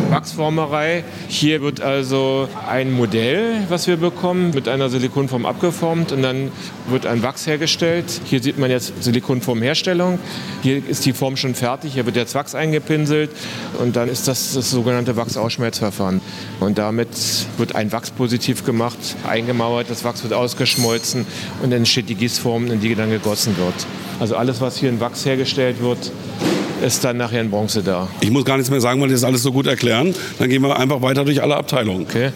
Wachsformerei. 0.10 1.06
Hier 1.30 1.62
wird 1.62 1.80
also 1.80 2.50
ein 2.70 2.92
Modell, 2.92 3.64
was 3.70 3.88
wir 3.88 3.96
bekommen, 3.96 4.52
mit 4.54 4.68
einer 4.68 4.90
Silikonform 4.90 5.46
abgeformt 5.46 6.12
und 6.12 6.22
dann 6.22 6.52
wird 6.90 7.06
ein 7.06 7.24
Wachs 7.24 7.48
hergestellt. 7.48 8.06
Hier 8.26 8.44
sieht 8.44 8.60
man 8.60 8.70
jetzt 8.70 9.02
Silikonformherstellung. 9.02 10.20
Hier 10.64 10.86
ist 10.86 11.06
die 11.06 11.14
Form 11.14 11.38
schon 11.38 11.56
fertig, 11.56 11.94
hier 11.94 12.06
wird 12.06 12.18
jetzt 12.18 12.36
Wachs 12.36 12.54
eingepinselt 12.54 13.32
und 13.80 13.96
dann 13.96 14.10
ist 14.10 14.28
das 14.28 14.54
das 14.54 14.70
sogenannte 14.70 15.16
Wachsausschmelzverfahren. 15.16 16.20
Und 16.60 16.78
damit 16.78 17.08
wird 17.58 17.74
ein 17.74 17.94
Wachs 17.94 18.12
positiv 18.12 18.66
gemacht, 18.66 18.98
eingemauert, 19.26 19.90
das 19.90 20.04
Wachs 20.04 20.24
wird 20.24 20.34
ausgeschmolzen 20.34 21.26
und 21.62 21.72
dann 21.72 21.80
entsteht 21.80 22.10
die 22.10 22.16
Gießform, 22.16 22.70
in 22.70 22.82
die 22.82 22.94
dann 22.96 23.12
gegossen 23.12 23.56
wird. 23.58 23.76
Also 24.20 24.36
alles, 24.36 24.62
was 24.62 24.73
hier 24.78 24.90
in 24.90 25.00
Wachs 25.00 25.26
hergestellt 25.26 25.82
wird, 25.82 26.12
ist 26.84 27.04
dann 27.04 27.18
nachher 27.18 27.42
in 27.42 27.50
Bronze 27.50 27.82
da. 27.82 28.08
Ich 28.22 28.32
muss 28.32 28.46
gar 28.46 28.58
nichts 28.58 28.70
mehr 28.70 28.82
sagen, 28.82 29.00
weil 29.02 29.08
die 29.08 29.14
das 29.14 29.24
alles 29.24 29.44
so 29.44 29.52
gut 29.52 29.68
erklären. 29.68 30.14
Dann 30.40 30.50
gehen 30.50 30.62
wir 30.62 30.78
einfach 30.78 31.02
weiter 31.02 31.24
durch 31.24 31.42
alle 31.42 31.56
Abteilungen. 31.56 32.04
Okay. 32.04 32.32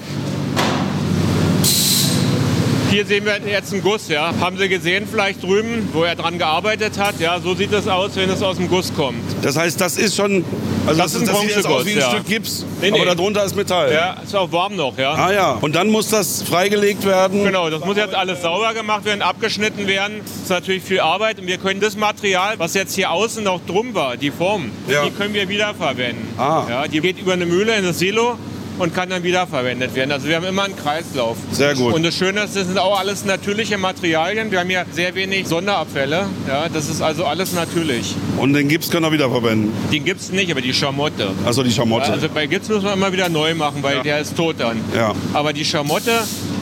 Hier 2.90 3.06
sehen 3.06 3.26
wir 3.26 3.38
jetzt 3.46 3.74
einen 3.74 3.84
Guss, 3.84 4.08
ja. 4.08 4.34
Haben 4.40 4.58
Sie 4.58 4.70
gesehen 4.70 5.06
vielleicht 5.12 5.44
drüben, 5.44 5.90
wo 5.92 6.04
er 6.04 6.16
dran 6.16 6.38
gearbeitet 6.38 6.98
hat? 6.98 7.20
Ja, 7.20 7.40
so 7.40 7.54
sieht 7.54 7.74
es 7.74 7.88
aus, 7.88 8.16
wenn 8.16 8.30
es 8.30 8.42
aus 8.42 8.56
dem 8.56 8.70
Guss 8.70 8.94
kommt. 8.96 9.20
Das 9.42 9.58
heißt, 9.58 9.80
das 9.82 9.98
ist 9.98 10.16
schon, 10.16 10.46
also 10.88 11.02
das, 11.02 11.14
das 11.14 11.22
ist 11.22 11.30
ein 11.30 11.36
Bronzeguss, 11.36 11.66
aus 11.66 11.86
wie 11.86 11.92
ein 11.92 12.00
ja. 12.00 12.10
Stück 12.10 12.26
Gips, 12.26 12.66
nee, 12.82 12.92
nee. 12.92 13.00
aber 13.00 13.16
darunter 13.16 13.44
ist 13.44 13.56
Metall. 13.56 13.92
Ja, 13.92 14.18
ist 14.24 14.36
auch 14.36 14.52
warm 14.52 14.76
noch, 14.76 14.98
ja. 14.98 15.14
Ah 15.14 15.32
ja, 15.32 15.52
und 15.62 15.76
dann 15.76 15.90
muss 15.90 16.10
das 16.10 16.42
freigelegt 16.44 17.06
werden? 17.06 17.44
Genau, 17.44 17.70
das 17.70 17.84
muss 17.84 17.98
jetzt 17.98 18.16
alles 18.16 18.42
sauber 18.42 18.74
gemacht 18.74 19.06
werden, 19.06 19.22
abgeschnitten 19.22 19.88
werden. 19.88 20.22
Das 20.24 20.44
ist 20.44 20.50
natürlich 20.50 20.84
viel 20.84 21.00
Arbeit 21.00 21.40
und 21.40 21.48
wir 21.48 21.58
können 21.58 21.80
das 21.80 21.96
Material, 21.96 22.58
was 22.58 22.74
jetzt 22.74 22.96
hier 22.96 23.12
außen 23.12 23.44
noch 23.44 23.62
drum 23.66 23.94
war, 23.94 24.18
die 24.18 24.32
Form, 24.32 24.72
ja. 24.88 25.04
die 25.06 25.12
können 25.12 25.34
wir 25.34 25.50
wiederverwenden. 25.50 26.28
Ah. 26.38 26.66
Ja, 26.70 26.88
die 26.88 27.02
geht 27.02 27.20
über 27.20 27.34
eine 27.34 27.46
Mühle 27.46 27.76
in 27.76 27.84
das 27.84 28.00
Silo 28.00 28.38
und 28.80 28.94
kann 28.94 29.10
dann 29.10 29.24
wiederverwendet 29.24 29.96
werden. 29.96 30.12
Also 30.12 30.28
wir 30.28 30.36
haben 30.36 30.46
immer 30.46 30.64
einen 30.64 30.76
Kreislauf. 30.76 31.38
Sehr 31.52 31.76
gut. 31.76 31.94
Und 31.94 32.04
das 32.04 32.16
Schöne 32.16 32.42
ist, 32.42 32.56
das 32.56 32.68
sind 32.68 32.78
auch 32.78 33.00
alles 33.00 33.26
natürliche 33.26 33.78
Materialien. 33.78 34.52
Wir 34.52 34.60
haben 34.60 34.70
hier 34.70 34.86
sehr 34.92 35.16
wenig 35.16 35.48
Sonderabfälle. 35.48 36.28
Ja, 36.48 36.70
das 36.70 36.90
ist 36.90 37.02
also 37.02 37.26
alles 37.26 37.54
natürlich. 37.54 38.16
Und 38.38 38.54
den 38.54 38.68
Gips 38.68 38.90
können 38.90 39.06
wir 39.06 39.12
wiederverwenden? 39.12 39.72
Den 39.92 40.06
Gips 40.06 40.30
nicht, 40.32 40.52
aber 40.52 40.62
die 40.62 40.74
Schamotte. 40.74 41.32
Also 41.46 41.64
die 41.64 41.72
Schamotte. 41.72 42.12
Also 42.12 42.30
bei 42.30 42.46
Gips 42.46 42.70
muss 42.70 42.84
man 42.84 42.94
immer 42.94 43.12
wieder 43.12 43.30
neu 43.30 43.56
machen, 43.56 43.82
weil 43.82 43.98
ja. 43.98 44.04
der 44.04 44.20
ist 44.20 44.36
tot 44.36 44.56
dann. 44.60 44.80
Ja. 44.96 45.14
Aber 45.34 45.54
die 45.54 45.66
Schamotte 45.66 46.12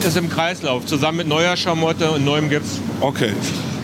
ist 0.06 0.16
im 0.16 0.28
Kreislauf, 0.28 0.86
zusammen 0.86 1.18
mit 1.18 1.28
neuer 1.28 1.56
Schamotte 1.56 2.10
und 2.10 2.24
neuem 2.24 2.48
Gips. 2.48 2.80
Okay. 3.00 3.32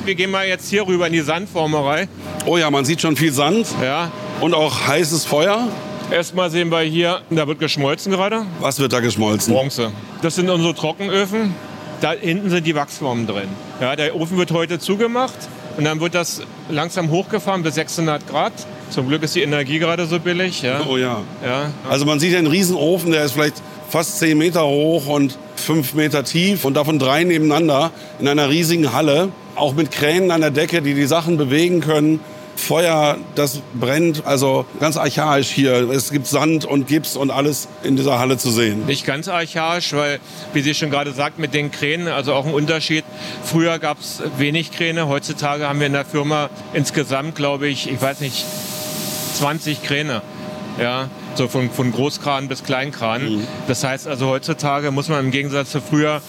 Wir 0.04 0.14
gehen 0.16 0.30
mal 0.30 0.46
jetzt 0.46 0.68
hier 0.68 0.86
rüber 0.86 1.06
in 1.06 1.12
die 1.12 1.20
Sandformerei. 1.20 2.08
Oh 2.44 2.56
ja, 2.56 2.70
man 2.70 2.84
sieht 2.84 3.00
schon 3.00 3.16
viel 3.16 3.32
Sand. 3.32 3.68
Ja. 3.80 4.10
Und 4.40 4.54
auch 4.54 4.88
heißes 4.88 5.24
Feuer. 5.24 5.68
Erstmal 6.12 6.50
sehen 6.50 6.70
wir 6.70 6.80
hier, 6.80 7.22
da 7.30 7.48
wird 7.48 7.58
geschmolzen 7.58 8.12
gerade. 8.12 8.44
Was 8.60 8.78
wird 8.78 8.92
da 8.92 9.00
geschmolzen? 9.00 9.54
Bronze. 9.54 9.92
Das 10.20 10.34
sind 10.34 10.50
unsere 10.50 10.74
Trockenöfen. 10.74 11.54
Da 12.02 12.12
hinten 12.12 12.50
sind 12.50 12.66
die 12.66 12.74
Wachsformen 12.74 13.26
drin. 13.26 13.48
Ja, 13.80 13.96
der 13.96 14.14
Ofen 14.14 14.36
wird 14.36 14.52
heute 14.52 14.78
zugemacht 14.78 15.32
und 15.78 15.84
dann 15.84 16.00
wird 16.00 16.14
das 16.14 16.42
langsam 16.68 17.10
hochgefahren 17.10 17.62
bis 17.62 17.76
600 17.76 18.28
Grad. 18.28 18.52
Zum 18.90 19.08
Glück 19.08 19.22
ist 19.22 19.34
die 19.36 19.40
Energie 19.40 19.78
gerade 19.78 20.04
so 20.04 20.20
billig. 20.20 20.60
Ja. 20.60 20.82
Oh 20.86 20.98
ja. 20.98 21.22
ja. 21.42 21.70
Also 21.88 22.04
man 22.04 22.20
sieht 22.20 22.36
einen 22.36 22.46
Riesenofen, 22.46 23.10
der 23.12 23.24
ist 23.24 23.32
vielleicht 23.32 23.62
fast 23.88 24.18
10 24.18 24.36
Meter 24.36 24.66
hoch 24.66 25.06
und 25.06 25.38
5 25.56 25.94
Meter 25.94 26.24
tief 26.24 26.66
und 26.66 26.74
davon 26.74 26.98
drei 26.98 27.24
nebeneinander 27.24 27.90
in 28.20 28.28
einer 28.28 28.50
riesigen 28.50 28.92
Halle. 28.92 29.30
Auch 29.54 29.72
mit 29.72 29.90
Kränen 29.90 30.30
an 30.30 30.42
der 30.42 30.50
Decke, 30.50 30.82
die 30.82 30.92
die 30.92 31.06
Sachen 31.06 31.38
bewegen 31.38 31.80
können. 31.80 32.20
Feuer, 32.56 33.18
das 33.34 33.60
brennt, 33.74 34.24
also 34.26 34.66
ganz 34.78 34.96
archaisch 34.96 35.48
hier. 35.48 35.90
Es 35.90 36.10
gibt 36.10 36.26
Sand 36.26 36.64
und 36.64 36.86
Gips 36.86 37.16
und 37.16 37.30
alles 37.30 37.68
in 37.82 37.96
dieser 37.96 38.18
Halle 38.18 38.38
zu 38.38 38.50
sehen. 38.50 38.86
Nicht 38.86 39.06
ganz 39.06 39.28
archaisch, 39.28 39.92
weil, 39.92 40.20
wie 40.52 40.60
Sie 40.60 40.74
schon 40.74 40.90
gerade 40.90 41.12
sagt, 41.12 41.38
mit 41.38 41.54
den 41.54 41.70
Kränen, 41.70 42.08
also 42.08 42.34
auch 42.34 42.46
ein 42.46 42.54
Unterschied. 42.54 43.04
Früher 43.44 43.78
gab 43.78 44.00
es 44.00 44.22
wenig 44.38 44.70
Kräne, 44.70 45.08
heutzutage 45.08 45.68
haben 45.68 45.80
wir 45.80 45.86
in 45.86 45.92
der 45.92 46.04
Firma 46.04 46.50
insgesamt, 46.72 47.34
glaube 47.34 47.68
ich, 47.68 47.90
ich 47.90 48.00
weiß 48.00 48.20
nicht, 48.20 48.44
20 49.38 49.82
Kräne. 49.82 50.22
Ja, 50.80 51.10
so 51.34 51.48
von, 51.48 51.70
von 51.70 51.92
Großkran 51.92 52.48
bis 52.48 52.64
Kleinkran. 52.64 53.36
Mhm. 53.36 53.46
Das 53.68 53.84
heißt 53.84 54.06
also 54.06 54.28
heutzutage 54.28 54.90
muss 54.90 55.08
man 55.08 55.20
im 55.20 55.30
Gegensatz 55.30 55.70
zu 55.70 55.80
früher 55.80 56.22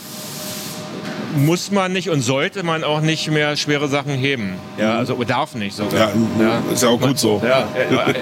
muss 1.35 1.71
man 1.71 1.93
nicht 1.93 2.09
und 2.09 2.21
sollte 2.21 2.63
man 2.63 2.83
auch 2.83 3.01
nicht 3.01 3.29
mehr 3.29 3.55
schwere 3.55 3.87
Sachen 3.87 4.13
heben. 4.13 4.55
Ja, 4.77 4.93
mhm. 4.93 4.99
also 4.99 5.23
darf 5.23 5.55
nicht 5.55 5.75
sogar. 5.75 6.11
Ja, 6.39 6.43
ja. 6.43 6.73
ist 6.73 6.83
ja 6.83 6.89
auch 6.89 6.99
gut 6.99 7.19
so. 7.19 7.41
Ja, 7.43 7.67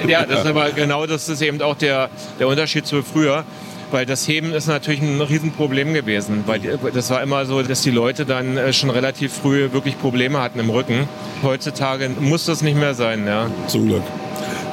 ja, 0.08 0.26
das 0.26 0.42
ist 0.42 0.46
aber 0.50 0.72
genau 0.72 1.06
das 1.06 1.30
ist 1.30 1.42
eben 1.42 1.62
auch 1.62 1.76
der, 1.76 2.10
der 2.40 2.48
Unterschied 2.48 2.86
zu 2.86 3.04
früher. 3.04 3.44
Weil 3.92 4.06
das 4.06 4.26
Heben 4.26 4.54
ist 4.54 4.68
natürlich 4.68 5.02
ein 5.02 5.20
Riesenproblem 5.20 5.94
gewesen. 5.94 6.46
Weil 6.46 6.62
das 6.94 7.10
war 7.10 7.22
immer 7.22 7.46
so, 7.46 7.62
dass 7.62 7.82
die 7.82 7.92
Leute 7.92 8.26
dann 8.26 8.56
äh, 8.56 8.72
schon 8.72 8.90
relativ 8.90 9.34
früh 9.34 9.74
wirklich 9.74 10.00
Probleme 10.00 10.40
hatten 10.40 10.60
im 10.60 10.70
Rücken. 10.70 11.10
Heutzutage 11.44 12.10
muss 12.18 12.46
das 12.46 12.62
nicht 12.62 12.78
mehr 12.78 12.94
sein. 12.94 13.28
Ja. 13.28 13.48
Zum 13.68 13.88
Glück. 13.88 14.04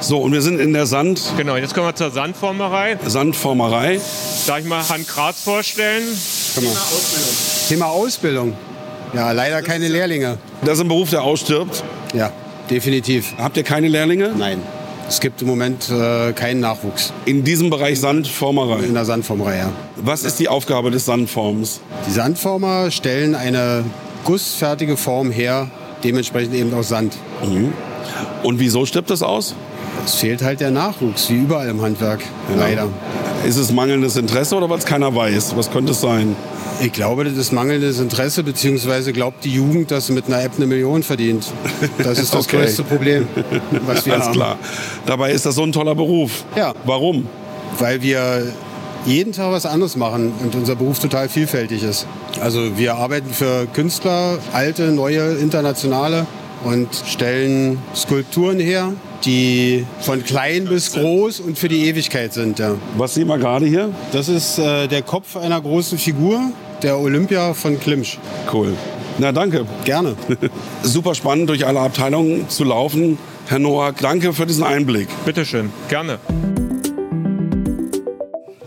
So, 0.01 0.19
und 0.19 0.31
wir 0.31 0.41
sind 0.41 0.61
in 0.61 0.71
der 0.71 0.85
Sand. 0.85 1.21
Genau, 1.35 1.57
jetzt 1.57 1.73
kommen 1.73 1.87
wir 1.87 1.95
zur 1.95 2.11
Sandformerei. 2.11 2.97
Sandformerei. 3.05 3.99
Darf 4.47 4.59
ich 4.59 4.65
mal 4.65 4.87
Hand 4.87 5.07
Graz 5.09 5.43
vorstellen? 5.43 6.03
Thema 6.59 6.81
Ausbildung. 6.81 7.67
Thema 7.67 7.85
Ausbildung. 7.87 8.53
Ja, 9.13 9.31
leider 9.31 9.61
keine 9.61 9.87
Lehrlinge. 9.87 10.37
Das 10.61 10.75
ist 10.75 10.81
ein 10.81 10.87
Beruf, 10.87 11.09
der 11.09 11.23
ausstirbt? 11.23 11.83
Ja, 12.13 12.31
definitiv. 12.69 13.33
Habt 13.37 13.57
ihr 13.57 13.63
keine 13.63 13.87
Lehrlinge? 13.87 14.33
Nein. 14.37 14.61
Es 15.07 15.19
gibt 15.19 15.41
im 15.41 15.47
Moment 15.47 15.89
äh, 15.89 16.33
keinen 16.33 16.59
Nachwuchs. 16.59 17.11
In 17.25 17.43
diesem 17.43 17.71
Bereich 17.71 17.99
Sandformerei? 17.99 18.83
In 18.83 18.93
der 18.93 19.05
Sandformerei, 19.05 19.57
ja. 19.57 19.71
Was 19.95 20.23
ist 20.23 20.39
die 20.39 20.47
Aufgabe 20.47 20.91
des 20.91 21.05
Sandforms? 21.05 21.81
Die 22.07 22.11
Sandformer 22.11 22.91
stellen 22.91 23.33
eine 23.33 23.83
gussfertige 24.23 24.97
Form 24.97 25.31
her, 25.31 25.71
dementsprechend 26.03 26.53
eben 26.53 26.71
aus 26.75 26.89
Sand. 26.89 27.17
Mhm. 27.43 27.73
Und 28.43 28.59
wieso 28.59 28.85
stirbt 28.85 29.09
das 29.09 29.23
aus? 29.23 29.55
Es 30.05 30.13
fehlt 30.15 30.43
halt 30.43 30.59
der 30.59 30.69
Nachwuchs, 30.69 31.29
wie 31.29 31.37
überall 31.37 31.67
im 31.69 31.81
Handwerk, 31.81 32.21
ja. 32.51 32.55
leider. 32.59 32.87
Ist 33.45 33.57
es 33.57 33.71
mangelndes 33.71 34.17
Interesse 34.17 34.55
oder 34.55 34.69
was 34.69 34.85
keiner 34.85 35.15
weiß? 35.15 35.55
Was 35.55 35.71
könnte 35.71 35.93
es 35.93 36.01
sein? 36.01 36.35
Ich 36.81 36.91
glaube, 36.91 37.23
das 37.23 37.33
ist 37.33 37.51
mangelndes 37.51 37.99
Interesse, 37.99 38.43
beziehungsweise 38.43 39.11
glaubt 39.13 39.43
die 39.43 39.51
Jugend, 39.53 39.91
dass 39.91 40.07
sie 40.07 40.13
mit 40.13 40.27
einer 40.27 40.43
App 40.43 40.53
eine 40.57 40.67
Million 40.67 41.03
verdient. 41.03 41.45
Das 41.97 42.19
ist 42.19 42.33
das 42.33 42.45
okay. 42.45 42.57
größte 42.57 42.83
Problem, 42.83 43.27
was 43.85 44.05
wir 44.05 44.13
Alles 44.13 44.27
haben. 44.27 44.33
klar. 44.33 44.57
Dabei 45.05 45.31
ist 45.31 45.45
das 45.45 45.55
so 45.55 45.63
ein 45.63 45.71
toller 45.71 45.95
Beruf. 45.95 46.43
Ja. 46.55 46.73
Warum? 46.85 47.27
Weil 47.79 48.01
wir 48.01 48.53
jeden 49.05 49.31
Tag 49.31 49.51
was 49.51 49.65
anderes 49.65 49.95
machen 49.95 50.33
und 50.41 50.55
unser 50.55 50.75
Beruf 50.75 50.99
total 50.99 51.29
vielfältig 51.29 51.83
ist. 51.83 52.05
Also 52.41 52.77
wir 52.77 52.95
arbeiten 52.95 53.29
für 53.33 53.67
Künstler, 53.73 54.37
alte, 54.53 54.91
neue, 54.91 55.35
internationale 55.35 56.27
und 56.63 56.87
stellen 57.05 57.77
Skulpturen 57.95 58.59
her, 58.59 58.93
die 59.25 59.85
von 60.01 60.23
klein 60.23 60.65
bis 60.65 60.93
groß 60.93 61.39
und 61.39 61.57
für 61.57 61.67
die 61.67 61.87
Ewigkeit 61.87 62.33
sind. 62.33 62.59
Ja. 62.59 62.75
Was 62.97 63.13
sehen 63.13 63.27
wir 63.27 63.37
gerade 63.37 63.65
hier? 63.65 63.93
Das 64.11 64.29
ist 64.29 64.59
äh, 64.59 64.87
der 64.87 65.01
Kopf 65.01 65.35
einer 65.35 65.59
großen 65.61 65.97
Figur, 65.97 66.51
der 66.81 66.97
Olympia 66.97 67.53
von 67.53 67.79
Klimsch. 67.79 68.17
Cool. 68.51 68.73
Na, 69.17 69.31
danke. 69.31 69.65
Gerne. 69.83 70.15
Super 70.83 71.13
spannend, 71.13 71.49
durch 71.49 71.65
alle 71.65 71.79
Abteilungen 71.79 72.47
zu 72.49 72.63
laufen. 72.63 73.17
Herr 73.47 73.59
Noack, 73.59 73.97
danke 73.97 74.31
für 74.31 74.45
diesen 74.45 74.63
Einblick. 74.63 75.07
Bitteschön, 75.25 75.71
gerne. 75.89 76.19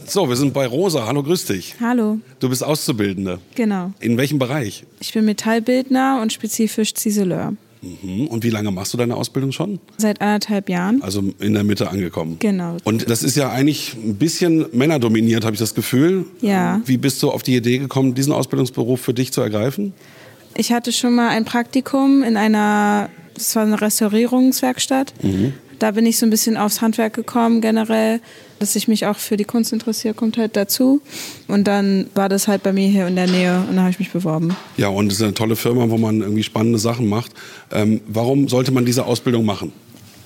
So, 0.06 0.28
wir 0.28 0.36
sind 0.36 0.52
bei 0.52 0.66
Rosa. 0.66 1.06
Hallo, 1.06 1.22
grüß 1.22 1.46
dich. 1.46 1.74
Hallo. 1.80 2.18
Du 2.38 2.50
bist 2.50 2.62
Auszubildende. 2.62 3.38
Genau. 3.54 3.92
In 3.98 4.18
welchem 4.18 4.38
Bereich? 4.38 4.84
Ich 5.00 5.14
bin 5.14 5.24
Metallbildner 5.24 6.18
und 6.20 6.34
spezifisch 6.34 6.92
Ziseleur. 6.92 7.54
Mhm. 7.82 8.28
Und 8.28 8.44
wie 8.44 8.50
lange 8.50 8.70
machst 8.70 8.94
du 8.94 8.98
deine 8.98 9.16
Ausbildung 9.16 9.52
schon? 9.52 9.80
Seit 9.98 10.20
anderthalb 10.20 10.68
Jahren. 10.68 11.02
Also 11.02 11.22
in 11.40 11.52
der 11.52 11.64
Mitte 11.64 11.90
angekommen. 11.90 12.36
Genau. 12.38 12.76
Und 12.84 13.10
das 13.10 13.22
ist 13.22 13.36
ja 13.36 13.50
eigentlich 13.50 13.94
ein 13.94 14.16
bisschen 14.16 14.66
männerdominiert, 14.72 15.44
habe 15.44 15.54
ich 15.54 15.60
das 15.60 15.74
Gefühl. 15.74 16.26
Ja. 16.40 16.80
Wie 16.86 16.96
bist 16.96 17.22
du 17.22 17.30
auf 17.30 17.42
die 17.42 17.56
Idee 17.56 17.78
gekommen, 17.78 18.14
diesen 18.14 18.32
Ausbildungsberuf 18.32 19.00
für 19.00 19.14
dich 19.14 19.32
zu 19.32 19.40
ergreifen? 19.40 19.92
Ich 20.56 20.72
hatte 20.72 20.92
schon 20.92 21.14
mal 21.14 21.30
ein 21.30 21.44
Praktikum 21.44 22.22
in 22.22 22.36
einer, 22.36 23.08
das 23.34 23.56
war 23.56 23.64
eine 23.64 23.80
Restaurierungswerkstatt. 23.80 25.12
Mhm 25.22 25.54
da 25.82 25.90
bin 25.90 26.06
ich 26.06 26.16
so 26.16 26.26
ein 26.26 26.30
bisschen 26.30 26.56
aufs 26.56 26.80
Handwerk 26.80 27.14
gekommen 27.14 27.60
generell. 27.60 28.20
Dass 28.60 28.76
ich 28.76 28.86
mich 28.86 29.06
auch 29.06 29.16
für 29.16 29.36
die 29.36 29.44
Kunst 29.44 29.72
interessiere, 29.72 30.14
kommt 30.14 30.38
halt 30.38 30.54
dazu. 30.54 31.02
Und 31.48 31.66
dann 31.66 32.06
war 32.14 32.28
das 32.28 32.46
halt 32.46 32.62
bei 32.62 32.72
mir 32.72 32.86
hier 32.86 33.08
in 33.08 33.16
der 33.16 33.26
Nähe 33.26 33.64
und 33.68 33.74
da 33.74 33.82
habe 33.82 33.90
ich 33.90 33.98
mich 33.98 34.12
beworben. 34.12 34.56
Ja, 34.76 34.86
und 34.86 35.10
es 35.10 35.18
ist 35.18 35.24
eine 35.24 35.34
tolle 35.34 35.56
Firma, 35.56 35.90
wo 35.90 35.98
man 35.98 36.20
irgendwie 36.20 36.44
spannende 36.44 36.78
Sachen 36.78 37.08
macht. 37.08 37.32
Ähm, 37.72 38.00
warum 38.06 38.46
sollte 38.48 38.70
man 38.70 38.84
diese 38.86 39.04
Ausbildung 39.04 39.44
machen? 39.44 39.72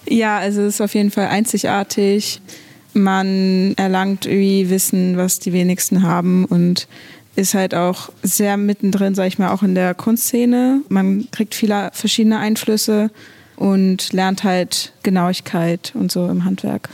Ja, 0.06 0.36
also 0.36 0.60
es 0.60 0.74
ist 0.74 0.80
auf 0.82 0.94
jeden 0.94 1.10
Fall 1.10 1.28
einzigartig. 1.28 2.42
Man 2.92 3.72
erlangt 3.76 4.26
irgendwie 4.26 4.68
Wissen, 4.68 5.16
was 5.16 5.38
die 5.38 5.54
wenigsten 5.54 6.02
haben 6.02 6.44
und 6.44 6.88
ist 7.36 7.54
halt 7.54 7.74
auch 7.74 8.10
sehr 8.22 8.58
mittendrin, 8.58 9.14
sag 9.14 9.28
ich 9.28 9.38
mal, 9.38 9.50
auch 9.50 9.62
in 9.62 9.74
der 9.74 9.94
Kunstszene. 9.94 10.82
Man 10.90 11.28
kriegt 11.30 11.54
viele 11.54 11.90
verschiedene 11.94 12.38
Einflüsse 12.38 13.10
und 13.56 14.12
lernt 14.12 14.44
halt 14.44 14.92
Genauigkeit 15.02 15.92
und 15.94 16.12
so 16.12 16.26
im 16.28 16.44
Handwerk. 16.44 16.88